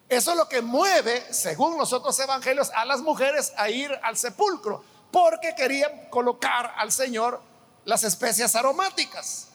eso 0.08 0.32
es 0.32 0.36
lo 0.36 0.48
que 0.48 0.60
mueve, 0.60 1.32
según 1.32 1.78
los 1.78 1.92
otros 1.92 2.18
evangelios, 2.18 2.70
a 2.70 2.84
las 2.84 3.00
mujeres 3.00 3.52
a 3.56 3.70
ir 3.70 3.92
al 4.02 4.16
sepulcro, 4.16 4.82
porque 5.12 5.54
querían 5.54 6.08
colocar 6.10 6.74
al 6.76 6.90
Señor 6.90 7.40
las 7.84 8.02
especias 8.02 8.56
aromáticas. 8.56 9.48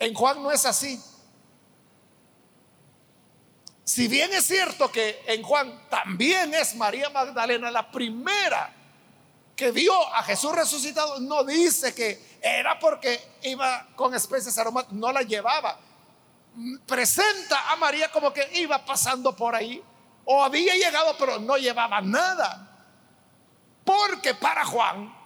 En 0.00 0.14
Juan 0.14 0.42
no 0.42 0.50
es 0.50 0.66
así. 0.66 1.00
Si 3.84 4.08
bien 4.08 4.32
es 4.32 4.46
cierto 4.46 4.90
que 4.90 5.22
en 5.28 5.44
Juan 5.44 5.88
también 5.90 6.52
es 6.54 6.74
María 6.74 7.08
Magdalena 7.10 7.70
la 7.70 7.88
primera 7.92 8.75
que 9.56 9.70
vio 9.70 9.94
a 10.14 10.22
Jesús 10.22 10.54
resucitado, 10.54 11.18
no 11.18 11.42
dice 11.42 11.94
que 11.94 12.38
era 12.42 12.78
porque 12.78 13.38
iba 13.42 13.88
con 13.96 14.14
especies 14.14 14.56
aromáticas, 14.58 14.94
no 14.94 15.10
la 15.10 15.22
llevaba. 15.22 15.80
Presenta 16.86 17.72
a 17.72 17.76
María 17.76 18.12
como 18.12 18.32
que 18.34 18.46
iba 18.54 18.84
pasando 18.84 19.34
por 19.34 19.54
ahí 19.54 19.82
o 20.26 20.44
había 20.44 20.74
llegado 20.74 21.16
pero 21.18 21.38
no 21.38 21.56
llevaba 21.56 22.02
nada. 22.02 22.70
Porque 23.82 24.34
para 24.34 24.64
Juan 24.66 25.16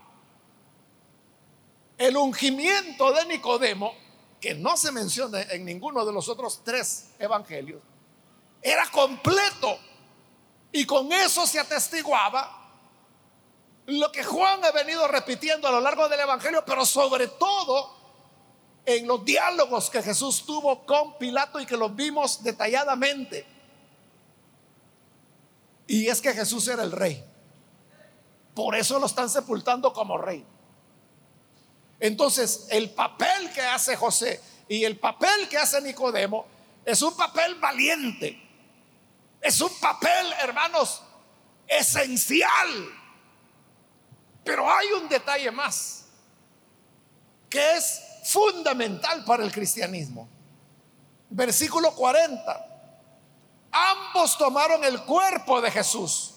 el 1.99 2.17
ungimiento 2.17 3.13
de 3.13 3.27
Nicodemo, 3.27 3.95
que 4.41 4.55
no 4.55 4.77
se 4.77 4.91
menciona 4.91 5.43
en 5.43 5.67
ninguno 5.67 6.07
de 6.07 6.13
los 6.13 6.29
otros 6.31 6.63
tres 6.65 7.11
evangelios, 7.19 7.83
era 8.63 8.91
completo. 8.91 9.79
Y 10.73 10.87
con 10.87 11.13
eso 11.13 11.47
se 11.47 11.59
atestiguaba 11.59 12.60
lo 13.99 14.13
que 14.13 14.23
Juan 14.23 14.65
ha 14.65 14.71
venido 14.71 15.07
repitiendo 15.09 15.67
a 15.67 15.73
lo 15.73 15.81
largo 15.81 16.09
del 16.09 16.21
Evangelio, 16.21 16.65
pero 16.65 16.85
sobre 16.87 17.27
todo 17.27 17.99
en 18.85 19.07
los 19.07 19.25
diálogos 19.25 19.91
que 19.91 20.03
Jesús 20.03 20.45
tuvo 20.47 20.87
con 20.87 21.19
Pilato 21.19 21.59
y 21.59 21.67
que 21.67 21.77
los 21.77 21.95
vimos 21.95 22.43
detalladamente. 22.43 23.47
Y 25.87 26.07
es 26.07 26.21
que 26.21 26.33
Jesús 26.33 26.69
era 26.69 26.85
el 26.85 26.93
rey. 26.93 27.25
Por 28.55 28.77
eso 28.77 28.99
lo 28.99 29.07
están 29.07 29.29
sepultando 29.29 29.93
como 29.93 30.19
rey. 30.19 30.45
Entonces, 31.99 32.69
el 32.71 32.91
papel 32.91 33.51
que 33.53 33.61
hace 33.61 33.97
José 33.97 34.41
y 34.69 34.85
el 34.85 34.99
papel 34.99 35.49
que 35.49 35.59
hace 35.59 35.81
Nicodemo 35.83 36.47
es 36.85 37.03
un 37.03 37.17
papel 37.17 37.57
valiente. 37.57 38.41
Es 39.41 39.61
un 39.61 39.73
papel, 39.81 40.33
hermanos, 40.43 41.03
esencial 41.67 43.00
pero 44.45 44.71
hay 44.71 44.93
un 44.93 45.09
detalle 45.09 45.51
más 45.51 46.07
que 47.49 47.77
es 47.77 48.01
fundamental 48.25 49.25
para 49.25 49.43
el 49.43 49.51
cristianismo. 49.51 50.29
Versículo 51.29 51.95
40. 51.95 52.67
Ambos 53.73 54.39
tomaron 54.39 54.85
el 54.85 55.03
cuerpo 55.03 55.61
de 55.61 55.71
Jesús 55.71 56.35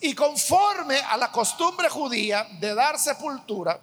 y 0.00 0.14
conforme 0.14 0.98
a 0.98 1.16
la 1.16 1.32
costumbre 1.32 1.88
judía 1.88 2.46
de 2.60 2.74
dar 2.74 2.98
sepultura, 2.98 3.80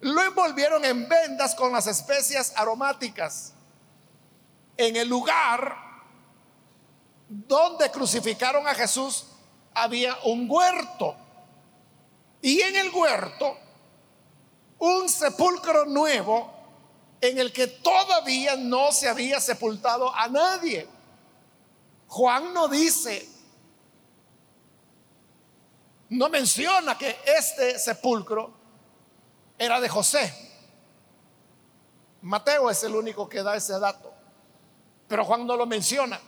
lo 0.00 0.22
envolvieron 0.22 0.84
en 0.84 1.08
vendas 1.08 1.54
con 1.54 1.72
las 1.72 1.86
especias 1.86 2.52
aromáticas. 2.56 3.54
En 4.76 4.96
el 4.96 5.08
lugar 5.08 5.76
donde 7.28 7.90
crucificaron 7.90 8.66
a 8.66 8.74
Jesús 8.74 9.26
había 9.74 10.16
un 10.24 10.46
huerto 10.50 11.16
y 12.42 12.60
en 12.60 12.76
el 12.76 12.90
huerto, 12.90 13.56
un 14.80 15.08
sepulcro 15.08 15.86
nuevo 15.86 16.52
en 17.20 17.38
el 17.38 17.52
que 17.52 17.68
todavía 17.68 18.56
no 18.56 18.90
se 18.90 19.08
había 19.08 19.40
sepultado 19.40 20.12
a 20.12 20.26
nadie. 20.26 20.88
Juan 22.08 22.52
no 22.52 22.66
dice, 22.66 23.28
no 26.08 26.28
menciona 26.28 26.98
que 26.98 27.16
este 27.24 27.78
sepulcro 27.78 28.52
era 29.56 29.80
de 29.80 29.88
José. 29.88 30.50
Mateo 32.22 32.68
es 32.70 32.82
el 32.82 32.96
único 32.96 33.28
que 33.28 33.42
da 33.44 33.54
ese 33.54 33.78
dato, 33.78 34.12
pero 35.06 35.24
Juan 35.24 35.46
no 35.46 35.56
lo 35.56 35.64
menciona. 35.64 36.20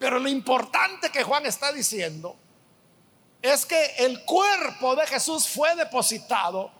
Pero 0.00 0.18
lo 0.18 0.28
importante 0.28 1.10
que 1.10 1.22
Juan 1.22 1.46
está 1.46 1.72
diciendo 1.72 2.36
es 3.42 3.64
que 3.64 3.86
el 3.98 4.24
cuerpo 4.24 4.94
de 4.96 5.06
Jesús 5.06 5.48
fue 5.48 5.74
depositado 5.74 6.70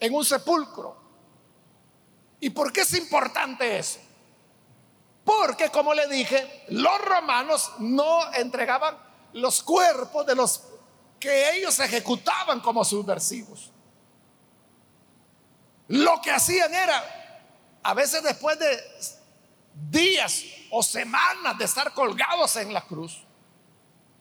en 0.00 0.14
un 0.14 0.24
sepulcro. 0.24 0.96
¿Y 2.40 2.50
por 2.50 2.72
qué 2.72 2.82
es 2.82 2.92
importante 2.94 3.78
eso? 3.78 4.00
Porque, 5.24 5.70
como 5.70 5.94
le 5.94 6.06
dije, 6.08 6.64
los 6.68 7.00
romanos 7.00 7.72
no 7.78 8.32
entregaban 8.34 8.96
los 9.32 9.62
cuerpos 9.62 10.26
de 10.26 10.34
los 10.34 10.62
que 11.18 11.56
ellos 11.56 11.78
ejecutaban 11.80 12.60
como 12.60 12.84
subversivos. 12.84 13.70
Lo 15.88 16.20
que 16.20 16.30
hacían 16.30 16.74
era, 16.74 17.02
a 17.82 17.94
veces 17.94 18.22
después 18.22 18.58
de 18.58 18.78
días 19.90 20.42
o 20.70 20.82
semanas 20.82 21.56
de 21.56 21.64
estar 21.64 21.94
colgados 21.94 22.56
en 22.56 22.72
la 22.74 22.82
cruz, 22.82 23.23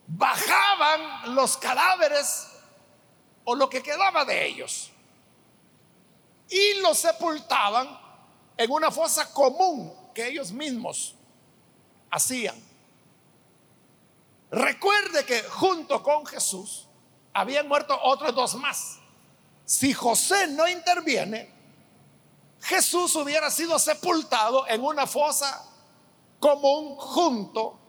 bajaban 0.08 1.36
los 1.36 1.58
cadáveres 1.58 2.48
o 3.46 3.56
lo 3.56 3.70
que 3.70 3.82
quedaba 3.82 4.26
de 4.26 4.46
ellos 4.46 4.92
y 6.50 6.76
los 6.82 7.00
sepultaban 7.00 8.00
en 8.58 8.72
una 8.72 8.92
fosa 8.92 9.34
común 9.34 9.94
que 10.14 10.28
ellos 10.28 10.52
mismos 10.52 11.16
hacían. 12.12 12.56
Recuerde 14.52 15.26
que 15.26 15.42
junto 15.44 16.04
con 16.04 16.26
Jesús 16.26 16.88
habían 17.34 17.68
muerto 17.68 17.98
otros 18.04 18.36
dos 18.36 18.56
más. 18.56 19.00
Si 19.66 19.94
José 19.94 20.48
no 20.48 20.68
interviene, 20.68 21.52
Jesús 22.62 23.16
hubiera 23.16 23.50
sido 23.50 23.80
sepultado 23.80 24.68
en 24.68 24.84
una 24.84 25.08
fosa 25.08 25.66
común 26.40 26.96
junto 26.98 27.80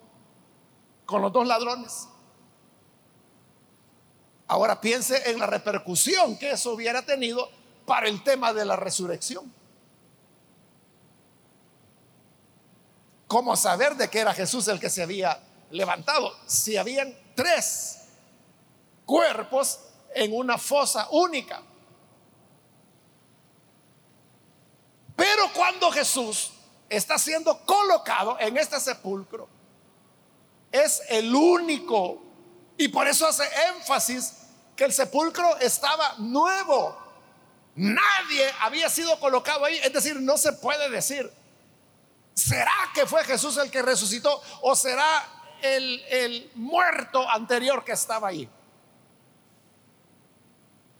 con 1.07 1.23
los 1.23 1.33
dos 1.33 1.47
ladrones. 1.47 2.09
Ahora 4.47 4.81
piense 4.81 5.31
en 5.31 5.39
la 5.39 5.47
repercusión 5.47 6.37
que 6.39 6.51
eso 6.51 6.73
hubiera 6.73 7.03
tenido 7.03 7.49
para 7.87 8.09
el 8.09 8.23
tema 8.23 8.53
de 8.53 8.65
la 8.65 8.77
resurrección. 8.77 9.53
¿Cómo 13.27 13.57
saber 13.57 13.97
de 13.97 14.09
que 14.09 14.21
era 14.21 14.35
Jesús 14.35 14.69
el 14.69 14.79
que 14.79 14.91
se 14.91 15.03
había 15.03 15.41
levantado? 15.71 16.33
Si 16.47 16.77
habían 16.77 17.17
tres 17.35 18.05
cuerpos 19.05 19.81
en 20.15 20.37
una 20.37 20.59
fosa 20.59 21.09
única. 21.11 21.63
Pero 25.17 25.45
cuando 25.55 25.91
Jesús 25.91 26.53
está 26.89 27.19
siendo 27.19 27.59
colocado 27.65 28.39
en 28.39 28.57
este 28.57 28.79
sepulcro, 28.79 29.49
es 30.75 31.03
el 31.09 31.33
único. 31.33 32.21
Y 32.77 32.89
por 32.89 33.07
eso 33.07 33.27
hace 33.29 33.45
énfasis 33.69 34.33
que 34.75 34.85
el 34.85 34.93
sepulcro 34.93 35.57
estaba 35.59 36.17
nuevo. 36.19 36.99
Nadie 37.77 38.51
había 38.61 38.91
sido 38.91 39.19
colocado 39.21 39.65
ahí. 39.65 39.77
Es 39.77 39.93
decir, 39.93 40.21
no 40.21 40.37
se 40.37 40.53
puede 40.55 40.91
decir, 40.91 41.33
¿será 42.35 42.75
que 42.93 43.07
fue 43.07 43.23
Jesús 43.23 43.57
el 43.59 43.71
que 43.71 43.83
resucitó 43.83 44.43
o 44.63 44.75
será 44.75 45.25
el, 45.63 46.03
el 46.11 46.51
muerto 46.57 47.29
anterior 47.31 47.85
que 47.85 47.93
estaba 47.93 48.29
ahí? 48.29 48.49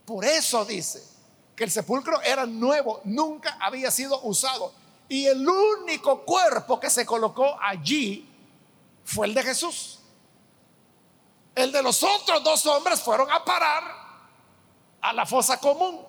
Por 0.07 0.25
eso 0.25 0.65
dice 0.65 1.03
que 1.57 1.65
el 1.65 1.71
sepulcro 1.73 2.23
era 2.23 2.47
nuevo, 2.47 3.01
nunca 3.03 3.59
había 3.61 3.91
sido 3.91 4.21
usado. 4.23 4.73
Y 5.09 5.27
el 5.27 5.49
único 5.49 6.25
cuerpo 6.25 6.79
que 6.79 6.91
se 6.91 7.05
colocó 7.05 7.59
allí 7.61 8.34
fue 9.05 9.27
el 9.27 9.35
de 9.35 9.43
Jesús. 9.43 10.01
El 11.55 11.71
de 11.71 11.83
los 11.83 12.03
otros 12.03 12.43
dos 12.43 12.67
hombres 12.67 13.01
fueron 13.01 13.31
a 13.31 13.45
parar 13.45 13.83
a 15.01 15.13
la 15.13 15.25
fosa 15.25 15.61
común. 15.61 16.05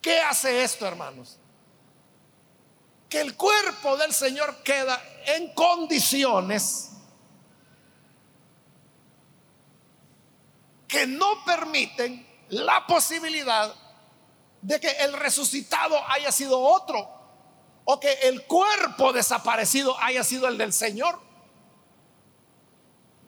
¿Qué 0.00 0.20
hace 0.20 0.64
esto, 0.64 0.86
hermanos? 0.86 1.38
Que 3.08 3.20
el 3.20 3.36
cuerpo 3.36 3.96
del 3.96 4.12
Señor 4.12 4.62
queda 4.62 5.00
en 5.26 5.52
condiciones 5.54 6.90
que 10.88 11.06
no 11.06 11.44
permiten 11.44 12.26
la 12.48 12.86
posibilidad 12.86 13.74
de 14.62 14.80
que 14.80 14.90
el 14.90 15.12
resucitado 15.12 15.98
haya 16.08 16.32
sido 16.32 16.58
otro 16.60 17.08
o 17.84 18.00
que 18.00 18.12
el 18.22 18.46
cuerpo 18.46 19.12
desaparecido 19.12 19.96
haya 20.00 20.24
sido 20.24 20.48
el 20.48 20.58
del 20.58 20.72
Señor. 20.72 21.25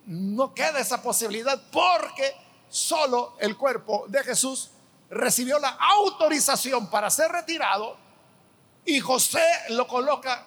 No 0.08 0.54
queda 0.54 0.80
esa 0.80 1.02
posibilidad 1.02 1.60
porque 1.70 2.34
solo 2.70 3.36
el 3.40 3.58
cuerpo 3.58 4.06
de 4.08 4.24
Jesús 4.24 4.70
recibió 5.10 5.58
la 5.58 5.68
autorización 5.68 6.88
para 6.88 7.10
ser 7.10 7.30
retirado 7.30 7.94
y 8.86 9.00
José 9.00 9.44
lo 9.68 9.86
coloca 9.86 10.46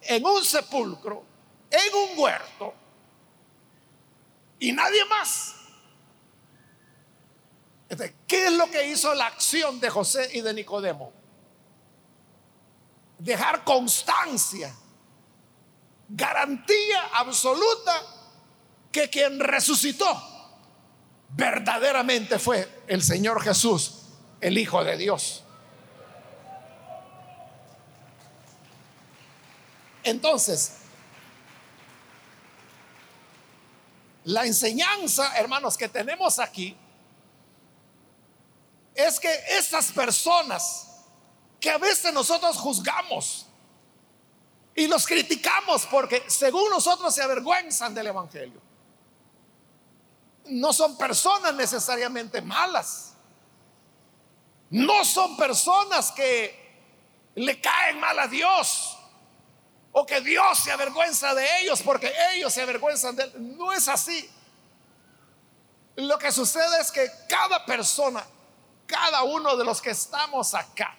en 0.00 0.24
un 0.24 0.42
sepulcro, 0.42 1.22
en 1.70 1.94
un 1.94 2.18
huerto 2.18 2.72
y 4.58 4.72
nadie 4.72 5.04
más. 5.04 5.56
¿Qué 8.26 8.46
es 8.46 8.52
lo 8.52 8.70
que 8.70 8.88
hizo 8.88 9.12
la 9.12 9.26
acción 9.26 9.78
de 9.78 9.90
José 9.90 10.30
y 10.32 10.40
de 10.40 10.54
Nicodemo? 10.54 11.12
Dejar 13.18 13.62
constancia, 13.62 14.74
garantía 16.08 17.10
absoluta 17.12 18.21
que 18.92 19.08
quien 19.08 19.40
resucitó 19.40 20.06
verdaderamente 21.30 22.38
fue 22.38 22.84
el 22.86 23.02
Señor 23.02 23.42
Jesús, 23.42 24.02
el 24.40 24.58
Hijo 24.58 24.84
de 24.84 24.96
Dios. 24.96 25.42
Entonces, 30.04 30.72
la 34.24 34.44
enseñanza, 34.44 35.36
hermanos, 35.38 35.76
que 35.76 35.88
tenemos 35.88 36.38
aquí 36.38 36.76
es 38.94 39.18
que 39.18 39.32
esas 39.58 39.90
personas 39.92 40.88
que 41.58 41.70
a 41.70 41.78
veces 41.78 42.12
nosotros 42.12 42.56
juzgamos 42.58 43.46
y 44.74 44.86
los 44.86 45.06
criticamos 45.06 45.86
porque 45.86 46.22
según 46.26 46.68
nosotros 46.70 47.14
se 47.14 47.22
avergüenzan 47.22 47.94
del 47.94 48.08
Evangelio, 48.08 48.60
no 50.46 50.72
son 50.72 50.96
personas 50.96 51.54
necesariamente 51.54 52.42
malas, 52.42 53.14
no 54.70 55.04
son 55.04 55.36
personas 55.36 56.12
que 56.12 56.60
le 57.34 57.60
caen 57.60 58.00
mal 58.00 58.18
a 58.18 58.26
Dios 58.26 58.98
o 59.92 60.06
que 60.06 60.20
Dios 60.20 60.58
se 60.58 60.72
avergüenza 60.72 61.34
de 61.34 61.60
ellos 61.60 61.82
porque 61.82 62.12
ellos 62.34 62.52
se 62.52 62.62
avergüenzan 62.62 63.16
de 63.16 63.24
él. 63.24 63.56
No 63.56 63.72
es 63.72 63.88
así. 63.88 64.30
Lo 65.96 66.18
que 66.18 66.32
sucede 66.32 66.80
es 66.80 66.90
que 66.90 67.10
cada 67.28 67.64
persona 67.66 68.24
cada 68.92 69.22
uno 69.22 69.56
de 69.56 69.64
los 69.64 69.80
que 69.80 69.90
estamos 69.90 70.54
acá, 70.54 70.94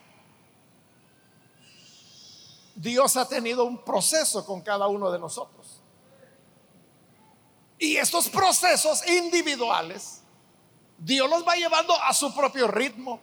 Dios 2.76 3.16
ha 3.18 3.28
tenido 3.28 3.66
un 3.66 3.84
proceso 3.84 4.44
con 4.44 4.62
cada 4.62 4.88
uno 4.88 5.12
de 5.12 5.20
nosotros. 5.20 5.63
Y 7.84 7.98
estos 7.98 8.30
procesos 8.30 9.06
individuales, 9.10 10.22
Dios 10.98 11.30
los 11.30 11.46
va 11.46 11.56
llevando 11.56 11.94
a 12.02 12.14
su 12.14 12.34
propio 12.34 12.66
ritmo, 12.66 13.20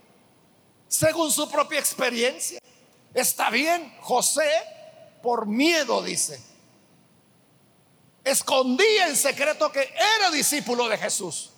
según 0.87 1.33
su 1.33 1.51
propia 1.51 1.81
experiencia. 1.81 2.61
Está 3.15 3.49
bien, 3.49 3.97
José, 4.03 4.51
por 5.23 5.47
miedo, 5.47 6.03
dice, 6.03 6.45
escondía 8.23 9.09
en 9.09 9.17
secreto 9.17 9.73
que 9.73 9.81
era 10.19 10.31
discípulo 10.31 10.89
de 10.89 10.99
Jesús. 10.99 11.53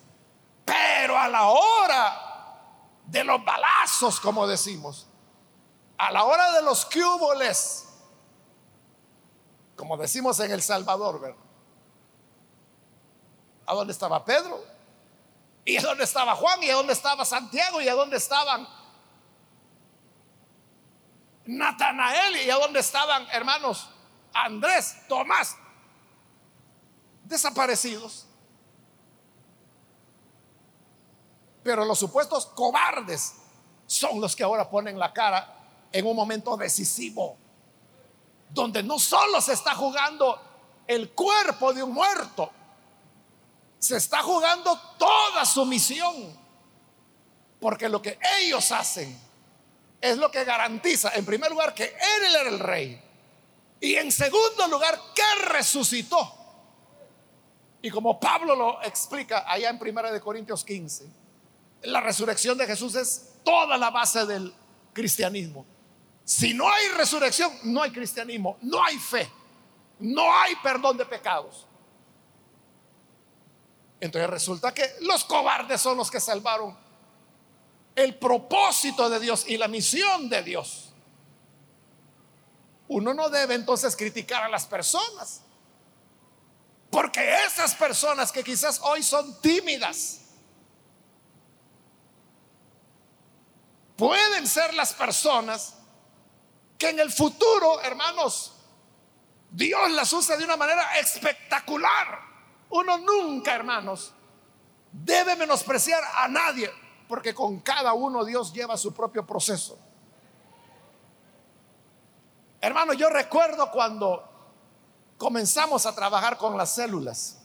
Pero 0.65 1.19
a 1.19 1.27
la 1.27 1.49
hora 1.49 2.71
de 3.05 3.25
los 3.25 3.45
balazos, 3.45 4.21
como 4.21 4.47
decimos, 4.47 5.09
a 5.99 6.13
la 6.13 6.23
hora 6.23 6.53
de 6.53 6.63
los 6.63 6.85
cúboles, 6.85 7.85
como 9.75 9.97
decimos 9.97 10.39
en 10.39 10.53
El 10.53 10.63
Salvador, 10.63 11.21
¿verdad? 11.21 11.52
¿A 13.73 13.75
dónde 13.75 13.95
estaba 13.95 14.23
Pedro? 14.23 14.63
¿Y 15.65 15.79
a 15.79 15.81
dónde 15.81 16.05
estaba 16.05 16.35
Juan? 16.35 16.63
¿Y 16.63 16.69
a 16.69 16.75
dónde 16.75 16.93
estaba 16.93 17.25
Santiago? 17.25 17.81
¿Y 17.81 17.89
a 17.89 17.95
dónde 17.95 18.19
estaban 18.19 18.69
Natanael? 21.47 22.37
¿Y 22.45 22.51
a 22.51 22.57
dónde 22.57 22.81
estaban, 22.81 23.27
hermanos, 23.33 23.89
Andrés, 24.35 24.99
Tomás? 25.09 25.57
Desaparecidos. 27.25 28.27
Pero 31.63 31.87
los 31.87 31.99
supuestos 31.99 32.45
cobardes 32.45 33.37
son 33.87 34.21
los 34.21 34.37
que 34.37 34.43
ahora 34.45 34.69
ponen 34.69 34.99
la 34.99 35.15
cara 35.15 35.89
en 35.91 36.07
un 36.07 36.15
momento 36.15 36.59
decisivo, 36.59 37.39
donde 38.51 38.83
no 38.83 38.99
solo 38.99 39.41
se 39.41 39.55
está 39.55 39.75
jugando 39.75 40.39
el 40.87 41.13
cuerpo 41.13 41.73
de 41.73 41.83
un 41.83 41.95
muerto, 41.95 42.53
se 43.83 43.97
está 43.97 44.23
jugando 44.23 44.79
toda 44.97 45.45
su 45.45 45.67
misión, 45.67 46.39
porque 47.59 47.89
lo 47.89 48.01
que 48.01 48.17
ellos 48.39 48.71
hacen 48.71 49.19
es 50.01 50.17
lo 50.19 50.31
que 50.31 50.45
garantiza, 50.45 51.11
en 51.17 51.27
primer 51.27 51.51
lugar, 51.51 51.75
que 51.75 51.87
Él 51.87 52.37
era 52.41 52.49
el 52.49 52.61
rey, 52.61 53.03
y 53.81 53.97
en 53.97 54.13
segundo 54.13 54.69
lugar, 54.69 54.97
que 55.13 55.45
resucitó. 55.47 56.33
Y 57.83 57.91
como 57.91 58.21
Pablo 58.21 58.55
lo 58.55 58.81
explica 58.83 59.51
allá 59.51 59.71
en 59.71 59.81
Primera 59.81 60.13
de 60.13 60.21
Corintios 60.21 60.65
15, 60.65 61.05
la 61.83 62.01
resurrección 62.01 62.57
de 62.57 62.69
Jesús 62.69 62.95
es 62.95 63.33
toda 63.43 63.77
la 63.77 63.91
base 63.91 64.25
del 64.27 64.55
cristianismo. 64.93 65.67
Si 66.25 66.55
no 66.55 66.73
hay 66.73 66.87
resurrección, 66.97 67.51
no 67.65 67.83
hay 67.83 67.91
cristianismo, 67.91 68.59
no 68.61 68.81
hay 68.85 68.97
fe, 68.97 69.29
no 69.99 70.33
hay 70.33 70.55
perdón 70.63 70.97
de 70.97 71.05
pecados. 71.05 71.67
Entonces 74.03 74.29
resulta 74.29 74.75
que 74.75 74.97
los 75.03 75.23
cobardes 75.23 75.81
son 75.81 75.97
los 75.97 76.11
que 76.11 76.19
salvaron 76.19 76.77
el 77.95 78.19
propósito 78.19 79.09
de 79.09 79.21
Dios 79.21 79.45
y 79.47 79.57
la 79.57 79.69
misión 79.69 80.29
de 80.29 80.43
Dios. 80.43 80.93
Uno 82.89 83.15
no 83.15 83.31
debe 83.31 83.55
entonces 83.55 83.95
criticar 83.95 84.43
a 84.43 84.49
las 84.49 84.67
personas, 84.67 85.43
porque 86.91 87.45
esas 87.47 87.77
personas 87.77 88.33
que 88.33 88.43
quizás 88.43 88.81
hoy 88.83 89.05
son 89.05 89.41
tímidas, 89.41 90.23
pueden 93.95 94.49
ser 94.49 94.75
las 94.75 94.93
personas 94.95 95.75
que 96.77 96.89
en 96.89 96.99
el 96.99 97.13
futuro, 97.13 97.81
hermanos, 97.83 98.53
Dios 99.53 99.93
las 99.93 100.13
usa 100.13 100.37
de 100.37 100.43
una 100.43 100.57
manera 100.57 100.99
espectacular. 100.99 102.32
Uno 102.73 102.97
nunca, 102.97 103.55
hermanos, 103.55 104.15
debe 104.91 105.37
menospreciar 105.37 106.03
a 106.17 106.27
nadie, 106.27 106.71
porque 107.07 107.35
con 107.35 107.61
cada 107.61 107.93
uno 107.93 108.25
Dios 108.25 108.51
lleva 108.51 108.79
su 108.79 108.95
propio 108.95 109.27
proceso. 109.27 109.79
Hermano, 112.63 112.95
yo 112.95 113.11
recuerdo 113.11 113.71
cuando 113.71 114.27
comenzamos 115.19 115.85
a 115.85 115.95
trabajar 115.95 116.39
con 116.39 116.57
las 116.57 116.75
células. 116.75 117.43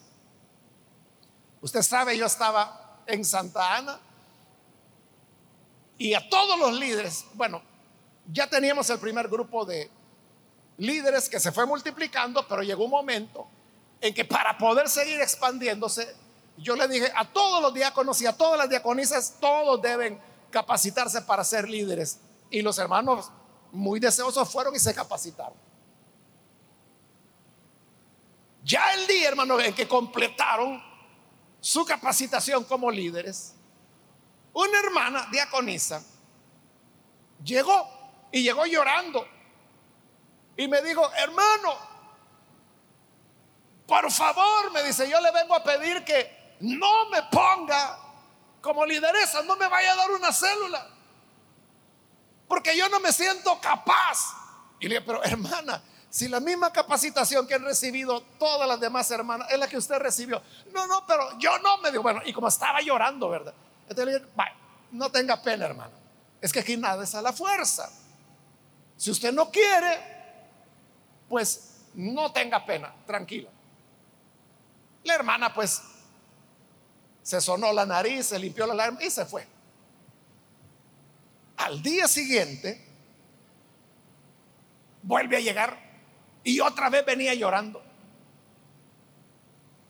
Usted 1.60 1.82
sabe, 1.82 2.18
yo 2.18 2.26
estaba 2.26 3.02
en 3.06 3.26
Santa 3.26 3.76
Ana 3.76 4.00
y 5.98 6.14
a 6.14 6.30
todos 6.30 6.58
los 6.58 6.72
líderes, 6.72 7.26
bueno, 7.34 7.62
ya 8.32 8.48
teníamos 8.48 8.90
el 8.90 9.00
primer 9.00 9.28
grupo 9.28 9.66
de 9.66 9.92
líderes 10.78 11.28
que 11.28 11.42
se 11.42 11.52
fue 11.52 11.66
multiplicando, 11.66 12.48
pero 12.48 12.64
llegó 12.64 12.86
un 12.86 12.92
momento 12.92 13.57
en 14.02 14.14
que 14.14 14.26
para 14.26 14.58
poder 14.58 14.90
seguir 14.90 15.20
expandiéndose, 15.22 16.16
yo 16.58 16.76
le 16.76 16.88
dije 16.88 17.12
a 17.16 17.26
todos 17.32 17.62
los 17.62 17.74
diáconos 17.74 18.22
y 18.22 18.26
a 18.26 18.34
todas 18.34 18.58
las 18.58 18.70
diaconisas, 18.70 19.36
todos 19.40 19.82
deben 19.82 20.20
capacitarse 20.50 21.22
para 21.22 21.44
ser 21.44 21.70
líderes. 21.70 22.20
Y 22.50 22.62
los 22.62 22.78
hermanos 22.78 23.32
muy 23.72 24.00
deseosos 24.00 24.50
fueron 24.52 24.76
y 24.76 24.80
se 24.80 24.94
capacitaron. 24.94 25.58
Ya 28.64 28.94
el 28.96 29.08
día, 29.08 29.30
hermano, 29.30 29.60
en 29.60 29.74
que 29.74 29.88
completaron 29.88 30.82
su 31.60 31.86
capacitación 31.86 32.64
como 32.66 32.92
líderes, 32.92 33.54
una 34.54 34.80
hermana 34.80 35.28
diaconisa 35.32 36.04
llegó 37.44 37.88
y 38.32 38.44
llegó 38.44 38.66
llorando 38.66 39.26
y 40.58 40.68
me 40.68 40.82
dijo, 40.82 41.08
hermano, 41.14 41.76
por 43.88 44.12
favor, 44.12 44.72
me 44.72 44.84
dice, 44.84 45.10
yo 45.10 45.20
le 45.22 45.32
vengo 45.32 45.56
a 45.56 45.64
pedir 45.64 46.04
que 46.04 46.56
no 46.60 47.10
me 47.10 47.24
ponga 47.24 47.98
como 48.62 48.86
lideresa, 48.86 49.42
no 49.44 49.56
me 49.56 49.68
vaya 49.68 49.94
a 49.94 49.96
dar 49.96 50.12
una 50.12 50.34
célula, 50.34 50.86
porque 52.48 52.78
yo 52.78 52.90
no 52.90 53.00
me 53.00 53.14
siento 53.14 53.60
capaz. 53.62 54.36
Y 54.80 54.90
le 54.90 54.96
digo, 54.96 55.06
pero 55.06 55.24
hermana, 55.24 55.82
si 56.10 56.28
la 56.28 56.40
misma 56.40 56.72
capacitación 56.72 57.48
que 57.48 57.56
han 57.56 57.64
recibido 57.64 58.22
todas 58.38 58.68
las 58.68 58.80
demás 58.80 59.10
hermanas 59.10 59.50
es 59.52 59.58
la 59.58 59.68
que 59.68 59.78
usted 59.78 59.98
recibió. 60.00 60.42
No, 60.74 60.86
no, 60.86 61.06
pero 61.08 61.38
yo 61.40 61.58
no 61.60 61.78
me 61.78 61.90
digo, 61.90 62.04
bueno, 62.04 62.22
y 62.26 62.34
como 62.34 62.50
estaba 62.50 62.82
llorando, 62.82 63.30
¿verdad? 63.30 63.54
Entonces 63.84 64.06
le 64.06 64.20
digo, 64.20 64.32
no 64.92 65.10
tenga 65.12 65.42
pena, 65.42 65.66
hermano. 65.66 65.94
Es 66.42 66.52
que 66.52 66.60
aquí 66.60 66.76
nada 66.76 67.04
es 67.04 67.16
a 67.16 67.22
la 67.22 67.34
fuerza. 67.34 67.90
Si 68.96 69.12
usted 69.12 69.32
no 69.32 69.50
quiere, 69.50 70.00
pues 71.30 71.86
no 71.94 72.32
tenga 72.32 72.66
pena, 72.66 72.94
tranquila. 73.06 73.50
La 75.08 75.16
hermana 75.16 75.54
pues 75.54 75.82
se 77.24 77.40
sonó 77.40 77.72
la 77.72 77.86
nariz, 77.86 78.28
se 78.28 78.38
limpió 78.38 78.68
la 78.68 78.74
lágrima 78.74 79.02
y 79.02 79.10
se 79.10 79.26
fue. 79.26 79.48
Al 81.56 81.82
día 81.82 82.10
siguiente, 82.10 82.86
vuelve 85.02 85.38
a 85.38 85.40
llegar 85.40 85.80
y 86.44 86.60
otra 86.60 86.90
vez 86.90 87.06
venía 87.06 87.34
llorando. 87.34 87.82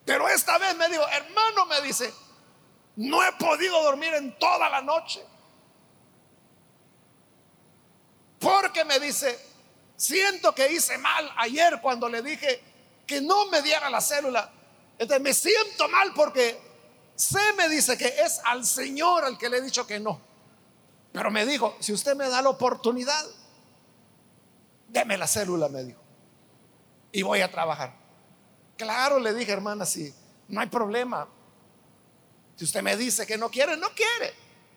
Pero 0.06 0.30
esta 0.30 0.60
vez 0.60 0.78
me 0.78 0.88
dijo, 0.88 1.04
hermano, 1.10 1.66
me 1.66 1.82
dice, 1.82 2.14
no 2.98 3.24
he 3.24 3.32
podido 3.34 3.82
dormir 3.82 4.14
en 4.14 4.38
toda 4.38 4.70
la 4.70 4.82
noche. 4.82 5.26
Porque 8.38 8.86
me 8.86 9.00
dice, 9.00 9.38
siento 9.96 10.54
que 10.54 10.72
hice 10.72 11.00
mal 11.00 11.34
ayer 11.38 11.82
cuando 11.82 12.08
le 12.08 12.22
dije 12.22 12.62
que 13.08 13.20
no 13.20 13.48
me 13.48 13.64
diera 13.64 13.90
la 13.90 14.00
célula. 14.00 14.54
Me 15.22 15.34
siento 15.34 15.88
mal 15.90 16.14
porque 16.16 16.60
se 17.16 17.54
me 17.54 17.70
dice 17.70 17.98
que 17.98 18.08
es 18.08 18.40
al 18.46 18.66
Señor 18.66 19.26
al 19.26 19.38
que 19.38 19.50
le 19.50 19.58
he 19.58 19.62
dicho 19.62 19.86
que 19.86 20.00
no. 20.00 20.20
Pero 21.12 21.32
me 21.32 21.46
dijo, 21.46 21.76
si 21.80 21.94
usted 21.94 22.16
me 22.16 22.30
da 22.30 22.42
la 22.42 22.50
oportunidad, 22.50 23.26
deme 24.88 25.18
la 25.18 25.28
célula, 25.28 25.70
me 25.70 25.84
dijo. 25.84 26.02
Y 27.12 27.22
voy 27.24 27.42
a 27.42 27.52
trabajar. 27.52 27.94
Claro, 28.78 29.20
le 29.20 29.34
dije, 29.34 29.52
hermana, 29.52 29.86
sí, 29.86 30.14
no 30.48 30.62
hay 30.62 30.68
problema. 30.68 31.28
Si 32.56 32.66
usted 32.66 32.82
me 32.82 32.96
dice 32.98 33.26
que 33.26 33.38
no 33.38 33.50
quiere, 33.50 33.78
no 33.78 33.90
quiere. 33.90 34.34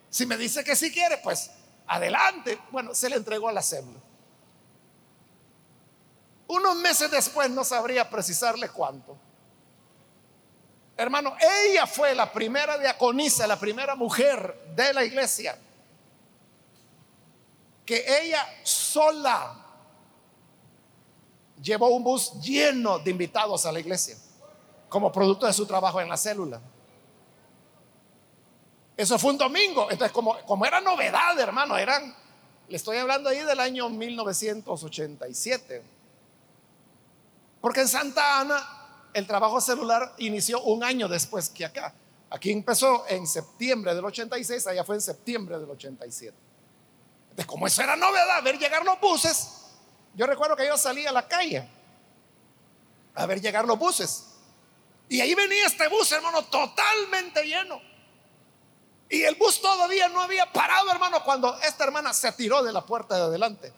Si 0.09 0.27
me 0.27 0.37
dice 0.37 0.65
que 0.65 0.77
sí 0.77 0.93
quiere, 0.93 1.19
pues 1.19 1.51
adelante. 1.87 2.59
Bueno, 2.71 2.95
se 2.95 3.09
le 3.09 3.17
entregó 3.17 3.49
a 3.49 3.53
la 3.53 3.63
célula. 3.63 4.01
Unos 6.47 6.77
meses 6.77 7.11
después, 7.11 7.51
no 7.51 7.65
sabría 7.65 8.09
precisarle 8.11 8.69
cuánto. 8.69 9.17
Hermano, 11.01 11.35
ella 11.65 11.87
fue 11.87 12.15
la 12.15 12.31
primera 12.31 12.77
diaconisa, 12.77 13.47
la 13.47 13.59
primera 13.59 13.97
mujer 13.97 14.75
de 14.77 14.93
la 14.93 15.03
iglesia, 15.03 15.57
que 17.87 18.05
ella 18.21 18.47
sola 18.63 19.65
llevó 21.63 21.89
un 21.89 22.05
bus 22.05 22.39
lleno 22.43 22.99
de 22.99 23.13
invitados 23.13 23.65
a 23.65 23.73
la 23.73 23.81
iglesia, 23.81 24.15
como 24.91 25.11
producto 25.11 25.47
de 25.47 25.55
su 25.55 25.65
trabajo 25.65 26.03
en 26.03 26.09
la 26.11 26.19
célula. 26.19 26.61
Eso 28.95 29.19
fue 29.19 29.31
un 29.31 29.39
domingo. 29.39 29.91
Entonces, 29.91 30.13
como, 30.13 30.37
como 30.45 30.67
era 30.67 30.83
novedad, 30.83 31.41
hermano, 31.41 31.79
eran, 31.79 32.15
le 32.69 32.77
estoy 32.77 32.99
hablando 32.99 33.31
ahí 33.31 33.39
del 33.39 33.61
año 33.61 33.89
1987. 33.89 35.83
Porque 37.63 37.81
en 37.81 37.89
Santa 37.89 38.41
Ana 38.41 38.80
el 39.15 39.27
trabajo 39.27 39.61
celular 39.61 40.15
inició 40.19 40.63
un 40.63 40.85
año 40.85 41.09
después 41.09 41.49
que 41.49 41.65
acá. 41.65 41.95
Aquí 42.31 42.51
empezó 42.51 43.05
en 43.09 43.27
septiembre 43.27 43.95
del 43.95 44.05
86, 44.05 44.67
allá 44.69 44.85
fue 44.85 44.97
en 44.97 45.01
septiembre 45.01 45.59
del 45.59 45.69
87. 45.69 46.37
Entonces, 47.31 47.47
como 47.47 47.67
eso 47.67 47.83
era 47.83 47.97
novedad, 47.97 48.43
ver 48.43 48.59
llegar 48.59 48.85
los 48.85 49.01
buses, 49.01 49.49
yo 50.15 50.27
recuerdo 50.27 50.57
que 50.57 50.67
yo 50.67 50.77
salía 50.77 51.11
a 51.11 51.13
la 51.13 51.27
calle 51.27 51.69
a 53.15 53.27
ver 53.27 53.41
llegar 53.41 53.65
los 53.67 53.79
buses. 53.79 54.27
Y 55.09 55.21
ahí 55.21 55.35
venía 55.35 55.67
este 55.67 55.89
bus, 55.89 56.13
hermano, 56.13 56.45
totalmente 56.45 57.45
lleno. 57.45 57.81
Y 59.09 59.23
el 59.23 59.35
bus 59.35 59.61
todavía 59.61 60.09
no 60.09 60.21
había 60.21 60.51
parado, 60.53 60.91
hermano, 60.93 61.25
cuando 61.25 61.59
esta 61.63 61.83
hermana 61.83 62.13
se 62.13 62.31
tiró 62.33 62.63
de 62.63 62.73
la 62.73 62.87
puerta 62.87 63.17
de 63.17 63.23
adelante. 63.23 63.73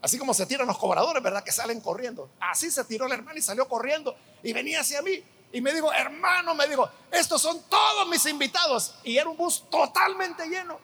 Así 0.00 0.18
como 0.18 0.32
se 0.32 0.46
tiran 0.46 0.66
los 0.66 0.78
cobradores, 0.78 1.22
¿verdad? 1.22 1.42
Que 1.42 1.52
salen 1.52 1.80
corriendo. 1.80 2.30
Así 2.40 2.70
se 2.70 2.84
tiró 2.84 3.08
la 3.08 3.16
hermana 3.16 3.38
y 3.38 3.42
salió 3.42 3.68
corriendo 3.68 4.16
y 4.42 4.52
venía 4.52 4.80
hacia 4.80 5.02
mí. 5.02 5.22
Y 5.52 5.60
me 5.60 5.72
dijo, 5.72 5.92
hermano, 5.92 6.54
me 6.54 6.68
dijo, 6.68 6.88
estos 7.10 7.40
son 7.40 7.62
todos 7.68 8.08
mis 8.08 8.24
invitados. 8.26 8.94
Y 9.02 9.16
era 9.16 9.28
un 9.28 9.36
bus 9.36 9.64
totalmente 9.70 10.46
lleno. 10.46 10.78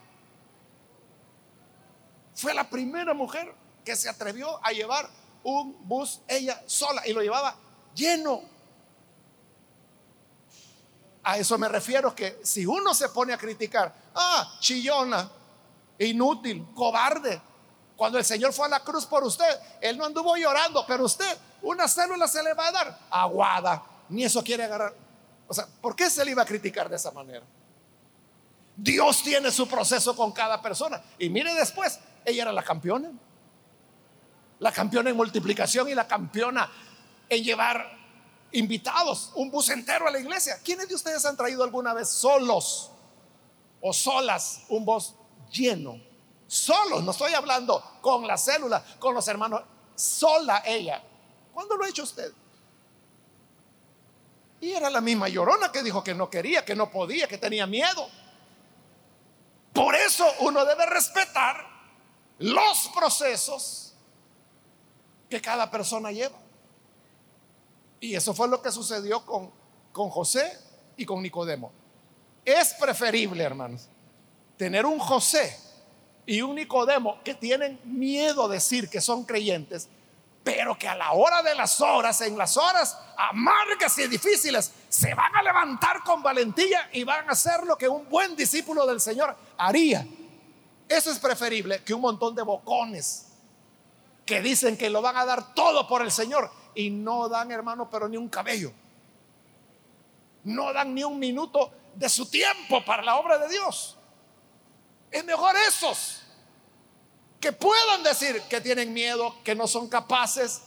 Fue 2.34 2.52
la 2.54 2.68
primera 2.68 3.14
mujer 3.14 3.54
que 3.84 3.94
se 3.94 4.08
atrevió 4.08 4.58
a 4.64 4.72
llevar 4.72 5.08
un 5.44 5.76
bus 5.86 6.20
ella 6.26 6.60
sola 6.66 7.06
y 7.06 7.12
lo 7.12 7.22
llevaba 7.22 7.56
lleno. 7.94 8.42
A 11.22 11.38
eso 11.38 11.56
me 11.56 11.68
refiero 11.68 12.14
que 12.14 12.40
si 12.42 12.66
uno 12.66 12.94
se 12.94 13.08
pone 13.10 13.32
a 13.32 13.38
criticar, 13.38 13.94
ah, 14.14 14.56
chillona, 14.60 15.30
inútil, 15.98 16.66
cobarde, 16.74 17.40
cuando 17.96 18.18
el 18.18 18.24
Señor 18.24 18.52
fue 18.52 18.66
a 18.66 18.70
la 18.70 18.80
cruz 18.80 19.06
por 19.06 19.22
usted, 19.22 19.58
Él 19.80 19.96
no 19.96 20.04
anduvo 20.04 20.36
llorando, 20.36 20.84
pero 20.86 21.04
usted, 21.04 21.38
una 21.62 21.86
célula 21.86 22.26
se 22.26 22.42
le 22.42 22.52
va 22.54 22.68
a 22.68 22.72
dar 22.72 22.98
aguada, 23.10 23.82
ni 24.08 24.24
eso 24.24 24.42
quiere 24.42 24.64
agarrar. 24.64 24.94
O 25.46 25.54
sea, 25.54 25.66
¿por 25.80 25.94
qué 25.94 26.10
se 26.10 26.24
le 26.24 26.32
iba 26.32 26.42
a 26.42 26.46
criticar 26.46 26.88
de 26.88 26.96
esa 26.96 27.10
manera? 27.12 27.44
Dios 28.76 29.22
tiene 29.22 29.50
su 29.50 29.68
proceso 29.68 30.16
con 30.16 30.32
cada 30.32 30.60
persona. 30.60 31.02
Y 31.18 31.28
mire 31.28 31.54
después, 31.54 32.00
ella 32.24 32.42
era 32.42 32.52
la 32.52 32.62
campeona. 32.62 33.12
La 34.58 34.72
campeona 34.72 35.10
en 35.10 35.16
multiplicación 35.16 35.88
y 35.88 35.94
la 35.94 36.08
campeona 36.08 36.68
en 37.28 37.44
llevar 37.44 37.86
invitados, 38.52 39.32
un 39.34 39.50
bus 39.50 39.68
entero 39.68 40.06
a 40.06 40.10
la 40.10 40.18
iglesia. 40.18 40.58
¿Quiénes 40.64 40.88
de 40.88 40.94
ustedes 40.94 41.24
han 41.24 41.36
traído 41.36 41.62
alguna 41.62 41.92
vez 41.92 42.08
solos 42.08 42.90
o 43.80 43.92
solas 43.92 44.62
un 44.68 44.84
bus 44.84 45.14
lleno? 45.52 46.00
Solos, 46.54 47.02
no 47.02 47.10
estoy 47.10 47.34
hablando 47.34 47.82
con 48.00 48.24
la 48.28 48.38
célula, 48.38 48.84
con 49.00 49.12
los 49.12 49.26
hermanos, 49.26 49.62
sola 49.96 50.62
ella. 50.64 51.02
¿Cuándo 51.52 51.76
lo 51.76 51.84
ha 51.84 51.88
hecho 51.88 52.04
usted? 52.04 52.32
Y 54.60 54.70
era 54.70 54.88
la 54.88 55.00
misma 55.00 55.28
llorona 55.28 55.72
que 55.72 55.82
dijo 55.82 56.04
que 56.04 56.14
no 56.14 56.30
quería, 56.30 56.64
que 56.64 56.76
no 56.76 56.92
podía, 56.92 57.26
que 57.26 57.38
tenía 57.38 57.66
miedo. 57.66 58.08
Por 59.72 59.96
eso 59.96 60.24
uno 60.42 60.64
debe 60.64 60.86
respetar 60.86 61.56
los 62.38 62.88
procesos 62.94 63.92
que 65.28 65.42
cada 65.42 65.68
persona 65.68 66.12
lleva. 66.12 66.38
Y 67.98 68.14
eso 68.14 68.32
fue 68.32 68.46
lo 68.46 68.62
que 68.62 68.70
sucedió 68.70 69.26
con, 69.26 69.50
con 69.90 70.08
José 70.08 70.56
y 70.96 71.04
con 71.04 71.20
Nicodemo. 71.20 71.72
Es 72.44 72.74
preferible, 72.74 73.42
hermanos, 73.42 73.88
tener 74.56 74.86
un 74.86 75.00
José 75.00 75.63
y 76.26 76.40
un 76.40 76.54
Nicodemo 76.54 77.18
que 77.22 77.34
tienen 77.34 77.78
miedo 77.84 78.48
de 78.48 78.56
decir 78.56 78.88
que 78.88 79.00
son 79.00 79.24
creyentes, 79.24 79.88
pero 80.42 80.78
que 80.78 80.88
a 80.88 80.94
la 80.94 81.12
hora 81.12 81.42
de 81.42 81.54
las 81.54 81.80
horas, 81.80 82.20
en 82.20 82.36
las 82.36 82.56
horas 82.56 82.98
amargas 83.16 83.98
y 83.98 84.06
difíciles, 84.08 84.72
se 84.88 85.14
van 85.14 85.34
a 85.34 85.42
levantar 85.42 86.02
con 86.02 86.22
valentía 86.22 86.88
y 86.92 87.04
van 87.04 87.28
a 87.28 87.32
hacer 87.32 87.64
lo 87.64 87.76
que 87.76 87.88
un 87.88 88.08
buen 88.08 88.36
discípulo 88.36 88.86
del 88.86 89.00
Señor 89.00 89.36
haría. 89.56 90.06
Eso 90.88 91.10
es 91.10 91.18
preferible 91.18 91.82
que 91.82 91.94
un 91.94 92.02
montón 92.02 92.34
de 92.34 92.42
bocones 92.42 93.26
que 94.26 94.40
dicen 94.40 94.76
que 94.76 94.90
lo 94.90 95.02
van 95.02 95.16
a 95.16 95.24
dar 95.24 95.54
todo 95.54 95.86
por 95.86 96.02
el 96.02 96.10
Señor 96.10 96.50
y 96.74 96.90
no 96.90 97.28
dan, 97.28 97.50
hermano, 97.50 97.88
pero 97.90 98.08
ni 98.08 98.16
un 98.16 98.28
cabello. 98.28 98.72
No 100.44 100.72
dan 100.72 100.94
ni 100.94 101.04
un 101.04 101.18
minuto 101.18 101.70
de 101.94 102.08
su 102.08 102.28
tiempo 102.28 102.84
para 102.84 103.02
la 103.02 103.16
obra 103.16 103.38
de 103.38 103.48
Dios. 103.48 103.96
Es 105.14 105.24
mejor 105.24 105.54
esos 105.68 106.22
que 107.40 107.52
puedan 107.52 108.02
decir 108.02 108.42
que 108.50 108.60
tienen 108.60 108.92
miedo, 108.92 109.32
que 109.44 109.54
no 109.54 109.68
son 109.68 109.88
capaces, 109.88 110.62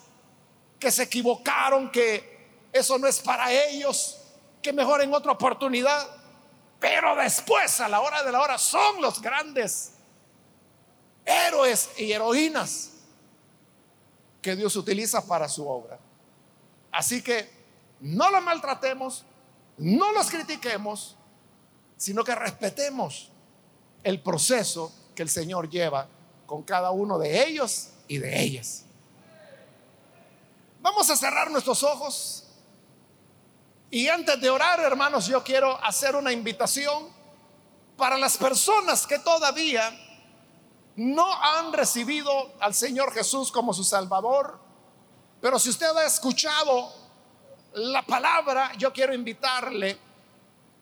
que 0.80 0.89
se 0.89 1.04
equivocaron, 1.04 1.91
que 1.91 2.48
eso 2.72 2.98
no 2.98 3.08
es 3.08 3.20
para 3.20 3.52
ellos, 3.52 4.22
que 4.62 4.72
mejor 4.72 5.02
en 5.02 5.14
otra 5.14 5.34
oportunidad. 5.34 6.08
Pero 6.80 7.14
después, 7.18 7.82
a 7.82 7.89
la 7.89 8.00
hora 8.00 8.24
de 8.24 8.32
la 8.32 8.39
hora, 8.39 8.58
son 8.58 9.02
los 9.02 9.22
grandes 9.22 9.91
héroes 11.26 11.89
y 11.98 12.14
heroínas 12.14 12.91
que 14.41 14.56
Dios 14.56 14.78
utiliza 14.78 15.28
para 15.28 15.50
su 15.50 15.68
obra. 15.68 16.00
Así 16.93 17.22
que 17.22 17.52
no 18.00 18.32
los 18.32 18.41
maltratemos, 18.41 19.26
no 19.76 20.14
los 20.14 20.30
critiquemos, 20.30 21.18
sino 21.98 22.24
que 22.24 22.34
respetemos 22.34 23.34
el 24.08 24.22
proceso 24.22 24.93
que 25.14 25.22
el 25.22 25.28
Señor 25.28 25.70
lleva 25.70 26.08
con 26.45 26.64
cada 26.64 26.91
uno 26.91 27.20
de 27.20 27.45
ellos 27.45 27.89
y 28.08 28.20
de 28.20 28.41
ellas. 28.41 28.86
Vamos 30.80 31.10
a 31.10 31.18
cerrar 31.18 31.51
nuestros 31.51 31.84
ojos 31.84 32.45
Y 33.91 34.08
antes 34.08 34.39
de 34.39 34.49
orar, 34.49 34.80
hermanos, 34.80 35.28
yo 35.28 35.43
quiero 35.43 35.78
hacer 35.84 36.16
una 36.16 36.32
invitación 36.32 37.10
para 37.97 38.18
las 38.18 38.38
personas 38.38 39.05
que 39.05 39.20
todavía 39.20 39.91
no 40.95 41.34
han 41.41 41.74
recibido 41.74 42.53
al 42.62 42.74
Señor 42.74 43.14
Jesús 43.14 43.51
como 43.51 43.74
su 43.74 43.84
Salvador. 43.84 44.58
Pero 45.41 45.60
si 45.60 45.70
usted 45.70 45.88
ha 45.95 46.05
escuchado 46.05 46.93
la 47.74 48.03
palabra, 48.03 48.72
yo 48.78 48.91
quiero 48.93 49.14
invitarle 49.14 49.97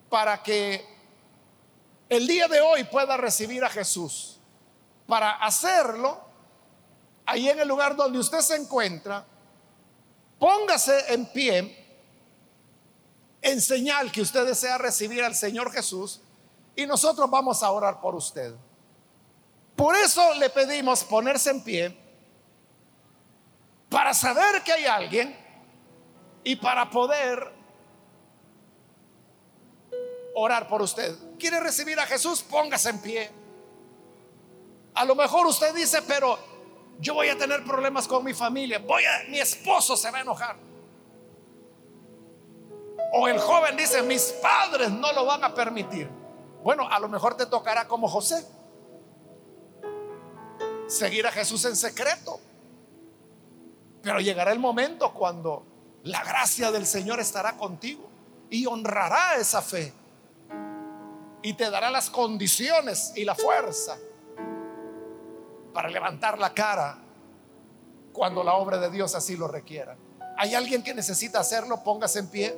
para 0.10 0.42
que 0.44 0.95
el 2.10 2.28
día 2.28 2.48
de 2.48 2.62
hoy 2.62 2.84
pueda 2.86 3.18
recibir 3.18 3.64
a 3.64 3.70
Jesús. 3.70 4.40
Para 5.08 5.32
hacerlo, 5.32 6.20
ahí 7.26 7.50
en 7.50 7.60
el 7.60 7.68
lugar 7.68 7.96
donde 7.96 8.20
usted 8.20 8.40
se 8.40 8.56
encuentra, 8.56 9.26
póngase 10.40 11.14
en 11.14 11.26
pie 11.28 11.86
en 13.42 13.62
señal 13.62 14.12
que 14.12 14.22
usted 14.22 14.46
desea 14.46 14.78
recibir 14.78 15.24
al 15.24 15.36
Señor 15.36 15.72
Jesús 15.72 16.22
y 16.76 16.88
nosotros 16.88 17.30
vamos 17.30 17.62
a 17.62 17.72
orar 17.72 18.02
por 18.02 18.16
usted. 18.16 18.56
Por 19.76 19.96
eso 19.96 20.34
le 20.36 20.50
pedimos 20.50 21.04
ponerse 21.04 21.52
en 21.52 21.64
pie 21.64 21.98
para 23.90 24.14
saber 24.14 24.64
que 24.64 24.74
hay 24.74 24.86
alguien 24.86 25.38
y 26.44 26.56
para 26.56 26.90
poder 26.90 27.52
orar 30.36 30.68
por 30.68 30.82
usted. 30.82 31.16
¿Quiere 31.40 31.60
recibir 31.60 32.00
a 32.00 32.06
Jesús? 32.06 32.44
Póngase 32.44 32.90
en 32.90 33.00
pie. 33.00 33.32
A 34.94 35.04
lo 35.06 35.16
mejor 35.16 35.48
usted 35.48 35.74
dice, 35.74 36.02
pero 36.04 36.38
yo 37.00 37.16
voy 37.16 37.30
a 37.30 37.38
tener 37.38 37.64
problemas 37.64 38.08
con 38.08 38.24
mi 38.24 38.34
familia. 38.34 38.80
Voy 38.80 39.04
a, 39.04 39.30
mi 39.30 39.40
esposo 39.40 39.98
se 39.98 40.12
va 40.12 40.20
a 40.20 40.22
enojar. 40.22 40.58
O 43.14 43.28
el 43.28 43.40
joven 43.40 43.78
dice, 43.78 44.02
mis 44.04 44.34
padres 44.42 44.92
no 44.92 45.12
lo 45.14 45.26
van 45.26 45.44
a 45.44 45.54
permitir. 45.54 46.10
Bueno, 46.64 46.88
a 46.90 47.00
lo 47.00 47.08
mejor 47.08 47.38
te 47.38 47.46
tocará 47.46 47.88
como 47.88 48.08
José. 48.08 48.46
Seguir 50.88 51.26
a 51.26 51.32
Jesús 51.32 51.64
en 51.66 51.76
secreto. 51.76 52.40
Pero 54.02 54.20
llegará 54.20 54.52
el 54.52 54.60
momento 54.60 55.14
cuando 55.14 55.66
la 56.04 56.24
gracia 56.24 56.72
del 56.72 56.86
Señor 56.86 57.20
estará 57.20 57.58
contigo 57.58 58.10
y 58.50 58.66
honrará 58.66 59.36
esa 59.36 59.62
fe. 59.62 59.94
Y 61.46 61.54
te 61.54 61.70
dará 61.70 61.92
las 61.92 62.10
condiciones 62.10 63.14
y 63.16 63.24
la 63.24 63.36
fuerza 63.36 64.00
para 65.76 65.90
levantar 65.90 66.40
la 66.40 66.52
cara 66.56 66.98
cuando 68.12 68.44
la 68.44 68.56
obra 68.56 68.80
de 68.80 68.90
Dios 68.90 69.14
así 69.14 69.38
lo 69.38 69.48
requiera. 69.48 69.96
¿Hay 70.40 70.56
alguien 70.56 70.82
que 70.82 70.96
necesita 70.96 71.40
hacerlo? 71.40 71.84
Póngase 71.84 72.18
en 72.18 72.30
pie. 72.30 72.58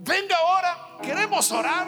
Venga 0.00 0.36
ahora, 0.36 0.98
queremos 1.00 1.50
orar. 1.52 1.86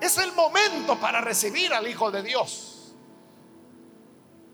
Es 0.00 0.18
el 0.18 0.32
momento 0.32 0.98
para 0.98 1.20
recibir 1.20 1.72
al 1.72 1.86
Hijo 1.86 2.10
de 2.10 2.24
Dios. 2.24 2.96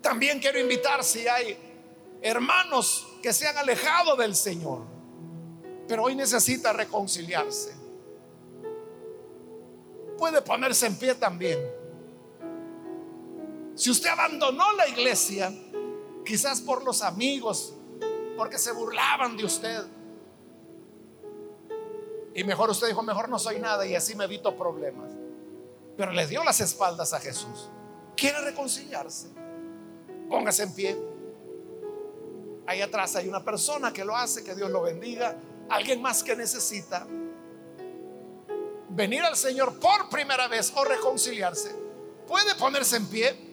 También 0.03 0.39
quiero 0.39 0.61
invitar 0.61 1.03
si 1.03 1.27
hay 1.27 2.19
hermanos 2.21 3.09
que 3.23 3.33
se 3.33 3.49
han 3.49 3.57
alejado 3.57 4.17
del 4.17 4.37
Señor, 4.37 4.83
pero 5.91 6.05
hoy 6.05 6.15
necesita 6.15 6.73
reconciliarse. 6.73 7.75
Puede 10.17 10.41
ponerse 10.41 10.87
en 10.87 10.95
pie 10.95 11.17
también. 11.17 11.59
Si 13.75 13.91
usted 13.91 14.09
abandonó 14.09 14.73
la 14.75 14.87
iglesia, 14.87 15.53
quizás 16.25 16.61
por 16.61 16.85
los 16.85 17.03
amigos, 17.03 17.75
porque 18.37 18.57
se 18.57 18.71
burlaban 18.71 19.37
de 19.37 19.45
usted, 19.45 19.85
y 22.37 22.45
mejor 22.45 22.71
usted 22.71 22.87
dijo, 22.87 23.03
mejor 23.03 23.29
no 23.29 23.41
soy 23.41 23.59
nada 23.59 23.85
y 23.85 23.97
así 23.97 24.15
me 24.15 24.27
evito 24.27 24.57
problemas. 24.57 25.11
Pero 25.97 26.13
le 26.13 26.25
dio 26.29 26.45
las 26.45 26.61
espaldas 26.61 27.13
a 27.15 27.19
Jesús. 27.19 27.69
Quiere 28.17 28.41
reconciliarse. 28.43 29.27
Póngase 30.29 30.63
en 30.63 30.73
pie. 30.73 30.97
Ahí 32.69 32.81
atrás 32.81 33.17
hay 33.17 33.27
una 33.27 33.45
persona 33.45 33.93
que 33.93 34.05
lo 34.05 34.15
hace, 34.17 34.45
que 34.45 34.55
Dios 34.55 34.71
lo 34.71 34.83
bendiga. 34.83 35.37
Alguien 35.71 36.03
más 36.03 36.23
que 36.23 36.35
necesita 36.35 37.07
venir 38.89 39.23
al 39.23 39.37
Señor 39.37 39.79
por 39.79 40.09
primera 40.09 40.49
vez 40.49 40.73
o 40.75 40.85
reconciliarse. 40.85 41.75
Puede 42.27 42.55
ponerse 42.57 42.97
en 42.97 43.07
pie. 43.07 43.51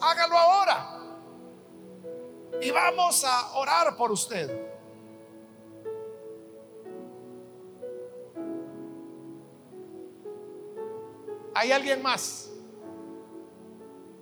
Hágalo 0.00 0.38
ahora. 0.38 0.94
Y 2.60 2.70
vamos 2.70 3.24
a 3.24 3.56
orar 3.56 3.96
por 3.96 4.10
usted. 4.10 4.50
¿Hay 11.54 11.72
alguien 11.72 12.00
más? 12.02 12.50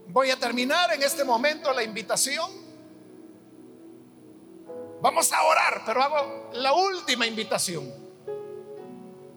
Voy 0.09 0.31
a 0.31 0.39
terminar 0.39 0.93
en 0.93 1.03
este 1.03 1.23
momento 1.23 1.73
la 1.73 1.83
invitación. 1.83 2.66
Vamos 5.01 5.33
a 5.33 5.43
orar, 5.43 5.83
pero 5.85 6.03
hago 6.03 6.51
la 6.55 6.73
última 6.73 7.27
invitación. 7.27 7.93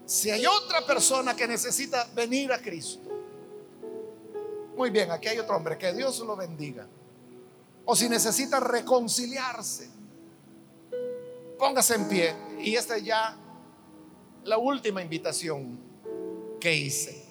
Si 0.06 0.30
hay 0.30 0.44
otra 0.46 0.84
persona 0.86 1.36
que 1.36 1.46
necesita 1.46 2.08
venir 2.14 2.52
a 2.52 2.60
Cristo, 2.60 3.08
muy 4.76 4.90
bien, 4.90 5.10
aquí 5.10 5.28
hay 5.28 5.38
otro 5.38 5.56
hombre, 5.56 5.76
que 5.76 5.92
Dios 5.92 6.18
lo 6.20 6.36
bendiga 6.36 6.86
o 7.84 7.96
si 7.96 8.08
necesita 8.08 8.60
reconciliarse, 8.60 9.90
póngase 11.58 11.94
en 11.96 12.08
pie. 12.08 12.36
Y 12.60 12.76
esta 12.76 12.96
es 12.96 13.04
ya 13.04 13.36
la 14.44 14.58
última 14.58 15.02
invitación 15.02 15.78
que 16.60 16.72
hice. 16.72 17.24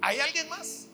¿Hay 0.00 0.20
alguien 0.20 0.48
más? 0.48 0.87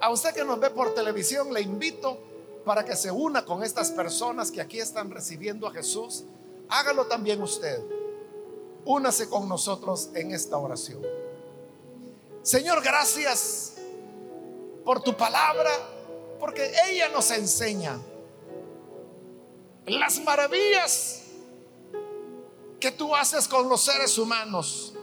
A 0.00 0.10
usted 0.10 0.34
que 0.34 0.44
nos 0.44 0.60
ve 0.60 0.70
por 0.70 0.94
televisión, 0.94 1.52
le 1.52 1.60
invito 1.60 2.18
para 2.64 2.84
que 2.84 2.96
se 2.96 3.10
una 3.10 3.44
con 3.44 3.62
estas 3.62 3.90
personas 3.92 4.50
que 4.50 4.60
aquí 4.60 4.80
están 4.80 5.10
recibiendo 5.10 5.66
a 5.66 5.72
Jesús. 5.72 6.24
Hágalo 6.68 7.06
también 7.06 7.40
usted. 7.40 7.80
Únase 8.84 9.28
con 9.28 9.48
nosotros 9.48 10.10
en 10.14 10.32
esta 10.32 10.58
oración. 10.58 11.02
Señor, 12.42 12.82
gracias 12.82 13.74
por 14.84 15.02
tu 15.02 15.16
palabra, 15.16 15.70
porque 16.38 16.72
ella 16.88 17.08
nos 17.08 17.30
enseña 17.30 17.98
las 19.86 20.20
maravillas 20.20 21.22
que 22.80 22.90
tú 22.92 23.14
haces 23.14 23.48
con 23.48 23.68
los 23.68 23.82
seres 23.82 24.18
humanos. 24.18 24.94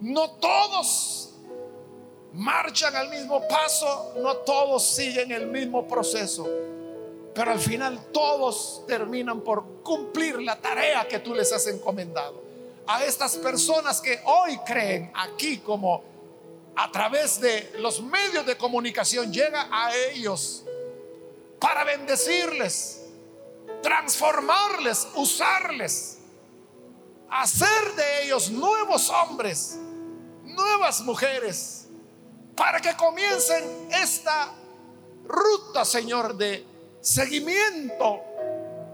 No 0.00 0.30
todos 0.32 1.17
marchan 2.32 2.94
al 2.94 3.08
mismo 3.08 3.46
paso, 3.48 4.14
no 4.18 4.36
todos 4.38 4.86
siguen 4.86 5.32
el 5.32 5.46
mismo 5.46 5.86
proceso, 5.86 6.48
pero 7.34 7.50
al 7.50 7.60
final 7.60 8.06
todos 8.12 8.84
terminan 8.86 9.40
por 9.40 9.82
cumplir 9.82 10.40
la 10.42 10.56
tarea 10.56 11.06
que 11.06 11.18
tú 11.18 11.34
les 11.34 11.52
has 11.52 11.66
encomendado. 11.66 12.42
A 12.86 13.04
estas 13.04 13.36
personas 13.36 14.00
que 14.00 14.20
hoy 14.24 14.58
creen 14.66 15.12
aquí 15.14 15.58
como 15.58 16.02
a 16.74 16.90
través 16.90 17.40
de 17.40 17.72
los 17.78 18.00
medios 18.00 18.46
de 18.46 18.56
comunicación 18.56 19.32
llega 19.32 19.68
a 19.70 19.94
ellos 19.94 20.64
para 21.58 21.84
bendecirles, 21.84 23.02
transformarles, 23.82 25.08
usarles, 25.14 26.18
hacer 27.30 27.94
de 27.94 28.24
ellos 28.24 28.50
nuevos 28.50 29.10
hombres, 29.10 29.76
nuevas 30.44 31.00
mujeres, 31.02 31.77
para 32.58 32.80
que 32.80 32.96
comiencen 32.96 33.88
esta 33.92 34.52
ruta, 35.24 35.84
Señor, 35.84 36.36
de 36.36 36.66
seguimiento 37.00 38.20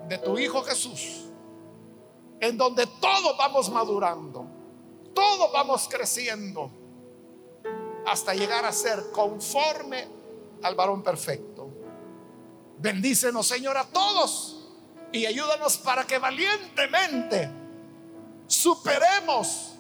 de 0.07 0.19
tu 0.19 0.39
Hijo 0.39 0.63
Jesús, 0.63 1.25
en 2.41 2.59
donde 2.59 2.87
todos 3.01 3.37
vamos 3.39 3.71
madurando, 3.71 4.47
todos 5.15 5.51
vamos 5.51 5.89
creciendo 5.91 6.71
hasta 8.07 8.35
llegar 8.35 8.67
a 8.67 8.73
ser 8.73 9.11
conforme 9.11 10.07
al 10.63 10.75
varón 10.75 11.03
perfecto. 11.03 11.69
Bendícenos, 12.79 13.47
Señor, 13.47 13.79
a 13.79 13.85
todos 13.85 14.69
y 15.11 15.25
ayúdanos 15.25 15.79
para 15.79 16.05
que 16.05 16.19
valientemente 16.19 17.49
superemos 18.47 19.73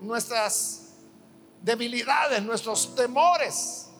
nuestras 0.00 0.89
debilidades, 1.62 2.42
nuestros 2.42 2.94
temores, 2.94 3.90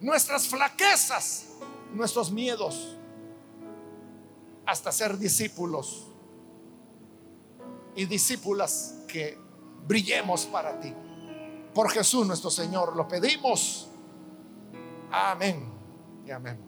nuestras 0.00 0.46
flaquezas, 0.46 1.46
nuestros 1.92 2.30
miedos, 2.30 2.96
hasta 4.66 4.92
ser 4.92 5.16
discípulos 5.18 6.06
y 7.94 8.04
discípulas 8.04 8.94
que 9.08 9.38
brillemos 9.86 10.46
para 10.46 10.78
ti. 10.78 10.94
Por 11.74 11.90
Jesús 11.90 12.26
nuestro 12.26 12.50
Señor 12.50 12.94
lo 12.94 13.08
pedimos. 13.08 13.88
Amén 15.10 15.72
y 16.26 16.30
amén. 16.30 16.67